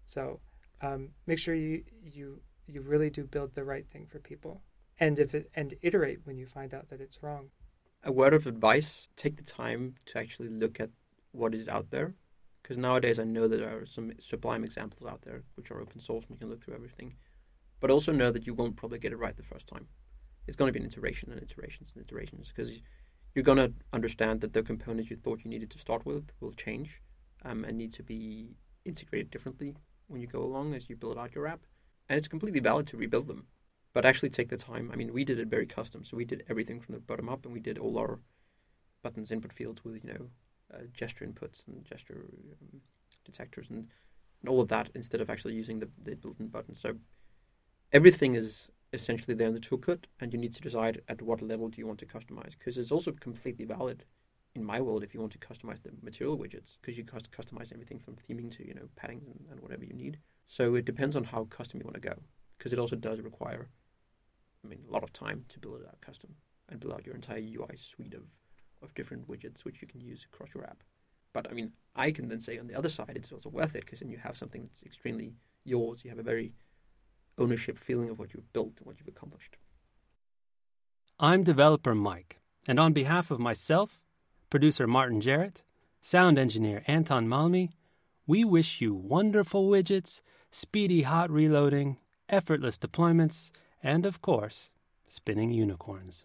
So 0.05 0.39
um, 0.81 1.09
make 1.27 1.39
sure 1.39 1.53
you 1.53 1.83
you 2.03 2.41
you 2.67 2.81
really 2.81 3.09
do 3.09 3.23
build 3.23 3.53
the 3.53 3.63
right 3.63 3.85
thing 3.91 4.07
for 4.09 4.19
people, 4.19 4.61
and 4.99 5.19
if 5.19 5.35
it, 5.35 5.49
and 5.55 5.73
iterate 5.81 6.19
when 6.23 6.37
you 6.37 6.45
find 6.45 6.73
out 6.73 6.89
that 6.89 7.01
it's 7.01 7.21
wrong. 7.21 7.49
A 8.03 8.11
word 8.11 8.33
of 8.33 8.47
advice: 8.47 9.07
take 9.15 9.37
the 9.37 9.43
time 9.43 9.95
to 10.07 10.19
actually 10.19 10.49
look 10.49 10.79
at 10.79 10.89
what 11.31 11.53
is 11.53 11.67
out 11.67 11.91
there, 11.91 12.13
because 12.61 12.77
nowadays 12.77 13.19
I 13.19 13.23
know 13.23 13.47
that 13.47 13.57
there 13.57 13.81
are 13.81 13.85
some 13.85 14.11
sublime 14.19 14.63
examples 14.63 15.09
out 15.09 15.21
there 15.21 15.43
which 15.55 15.71
are 15.71 15.79
open 15.79 16.01
source 16.01 16.25
and 16.27 16.35
you 16.35 16.39
can 16.39 16.49
look 16.49 16.63
through 16.63 16.75
everything. 16.75 17.15
But 17.79 17.89
also 17.89 18.11
know 18.11 18.31
that 18.31 18.45
you 18.45 18.53
won't 18.53 18.75
probably 18.75 18.99
get 18.99 19.11
it 19.11 19.17
right 19.17 19.35
the 19.35 19.43
first 19.43 19.67
time. 19.67 19.87
It's 20.47 20.57
going 20.57 20.71
to 20.71 20.77
be 20.77 20.83
an 20.83 20.91
iteration 20.91 21.31
and 21.31 21.41
iterations 21.41 21.91
and 21.95 22.03
iterations 22.03 22.49
because 22.49 22.71
you're 23.33 23.43
going 23.43 23.57
to 23.57 23.73
understand 23.93 24.41
that 24.41 24.53
the 24.53 24.63
components 24.63 25.09
you 25.09 25.17
thought 25.17 25.41
you 25.43 25.49
needed 25.49 25.69
to 25.71 25.79
start 25.79 26.05
with 26.05 26.29
will 26.39 26.53
change 26.53 27.01
um, 27.45 27.63
and 27.63 27.77
need 27.77 27.93
to 27.93 28.03
be 28.03 28.49
integrated 28.85 29.31
differently 29.31 29.75
when 30.07 30.21
you 30.21 30.27
go 30.27 30.43
along 30.43 30.73
as 30.73 30.89
you 30.89 30.95
build 30.95 31.17
out 31.17 31.33
your 31.33 31.47
app. 31.47 31.61
And 32.09 32.17
it's 32.17 32.27
completely 32.27 32.59
valid 32.59 32.87
to 32.87 32.97
rebuild 32.97 33.27
them, 33.27 33.45
but 33.93 34.05
actually 34.05 34.29
take 34.29 34.49
the 34.49 34.57
time. 34.57 34.89
I 34.91 34.95
mean, 34.97 35.13
we 35.13 35.23
did 35.23 35.39
it 35.39 35.47
very 35.47 35.65
custom, 35.65 36.03
so 36.03 36.17
we 36.17 36.25
did 36.25 36.43
everything 36.49 36.81
from 36.81 36.93
the 36.93 36.99
bottom 36.99 37.29
up, 37.29 37.45
and 37.45 37.53
we 37.53 37.61
did 37.61 37.77
all 37.77 37.97
our 37.97 38.19
buttons 39.01 39.31
input 39.31 39.53
fields 39.53 39.83
with 39.83 39.95
you 40.03 40.13
know 40.13 40.27
uh, 40.73 40.83
gesture 40.93 41.25
inputs 41.25 41.67
and 41.67 41.83
gesture 41.85 42.25
um, 42.61 42.81
detectors 43.25 43.67
and, 43.69 43.87
and 44.41 44.49
all 44.49 44.61
of 44.61 44.67
that 44.67 44.89
instead 44.95 45.21
of 45.21 45.29
actually 45.29 45.53
using 45.53 45.79
the, 45.79 45.89
the 46.03 46.15
built-in 46.15 46.47
buttons. 46.47 46.79
So 46.81 46.95
everything 47.91 48.35
is 48.35 48.67
essentially 48.93 49.33
there 49.33 49.47
in 49.47 49.53
the 49.53 49.59
toolkit, 49.59 50.05
and 50.19 50.33
you 50.33 50.39
need 50.39 50.53
to 50.53 50.61
decide 50.61 51.01
at 51.07 51.21
what 51.21 51.41
level 51.41 51.69
do 51.69 51.77
you 51.77 51.87
want 51.87 51.99
to 51.99 52.05
customize 52.05 52.51
because 52.57 52.77
it's 52.77 52.91
also 52.91 53.11
completely 53.11 53.65
valid 53.65 54.03
in 54.55 54.63
my 54.63 54.81
world 54.81 55.03
if 55.03 55.13
you 55.13 55.19
want 55.19 55.31
to 55.31 55.37
customize 55.37 55.81
the 55.81 55.91
material 56.03 56.37
widgets 56.37 56.77
because 56.81 56.97
you 56.97 57.03
can 57.05 57.19
customize 57.21 57.71
everything 57.71 57.99
from 57.99 58.15
theming 58.15 58.55
to 58.55 58.67
you 58.67 58.73
know 58.73 58.87
paddings 59.01 59.25
and, 59.25 59.45
and 59.49 59.59
whatever 59.61 59.85
you 59.85 59.93
need. 59.93 60.17
So 60.47 60.75
it 60.75 60.85
depends 60.85 61.15
on 61.15 61.23
how 61.23 61.45
custom 61.45 61.79
you 61.79 61.85
want 61.85 61.95
to 61.95 62.01
go 62.01 62.15
because 62.57 62.73
it 62.73 62.79
also 62.79 62.97
does 62.97 63.21
require, 63.21 63.69
I 64.63 64.67
mean, 64.67 64.83
a 64.87 64.91
lot 64.91 65.03
of 65.03 65.13
time 65.13 65.45
to 65.49 65.59
build 65.59 65.81
it 65.81 65.87
out 65.87 66.01
custom 66.01 66.35
and 66.69 66.79
build 66.79 66.93
out 66.93 67.05
your 67.05 67.15
entire 67.15 67.39
UI 67.39 67.77
suite 67.77 68.13
of 68.13 68.23
of 68.81 68.93
different 68.95 69.27
widgets 69.29 69.63
which 69.63 69.81
you 69.81 69.87
can 69.87 70.01
use 70.01 70.25
across 70.31 70.49
your 70.53 70.63
app. 70.65 70.83
But 71.33 71.49
I 71.49 71.53
mean, 71.53 71.71
I 71.95 72.11
can 72.11 72.27
then 72.27 72.41
say 72.41 72.57
on 72.57 72.67
the 72.67 72.75
other 72.75 72.89
side, 72.89 73.13
it's 73.15 73.31
also 73.31 73.49
worth 73.49 73.75
it 73.75 73.85
because 73.85 73.99
then 73.99 74.09
you 74.09 74.17
have 74.17 74.37
something 74.37 74.63
that's 74.63 74.83
extremely 74.83 75.33
yours. 75.63 76.03
You 76.03 76.09
have 76.09 76.19
a 76.19 76.23
very 76.23 76.53
ownership 77.41 77.77
feeling 77.77 78.09
of 78.09 78.19
what 78.19 78.33
you've 78.33 78.53
built 78.53 78.73
and 78.77 78.85
what 78.85 78.97
you've 78.99 79.07
accomplished. 79.07 79.57
I'm 81.19 81.43
developer 81.43 81.95
Mike, 81.95 82.39
and 82.67 82.79
on 82.79 82.93
behalf 82.93 83.31
of 83.31 83.39
myself, 83.39 84.01
producer 84.49 84.87
Martin 84.87 85.21
Jarrett, 85.21 85.63
sound 86.01 86.39
engineer 86.39 86.83
Anton 86.87 87.27
Malmi, 87.27 87.69
we 88.27 88.43
wish 88.43 88.81
you 88.81 88.93
wonderful 88.93 89.69
widgets, 89.69 90.21
speedy 90.51 91.01
hot 91.01 91.29
reloading, 91.29 91.97
effortless 92.29 92.77
deployments, 92.77 93.51
and 93.83 94.05
of 94.05 94.21
course, 94.21 94.69
spinning 95.09 95.51
unicorns. 95.51 96.23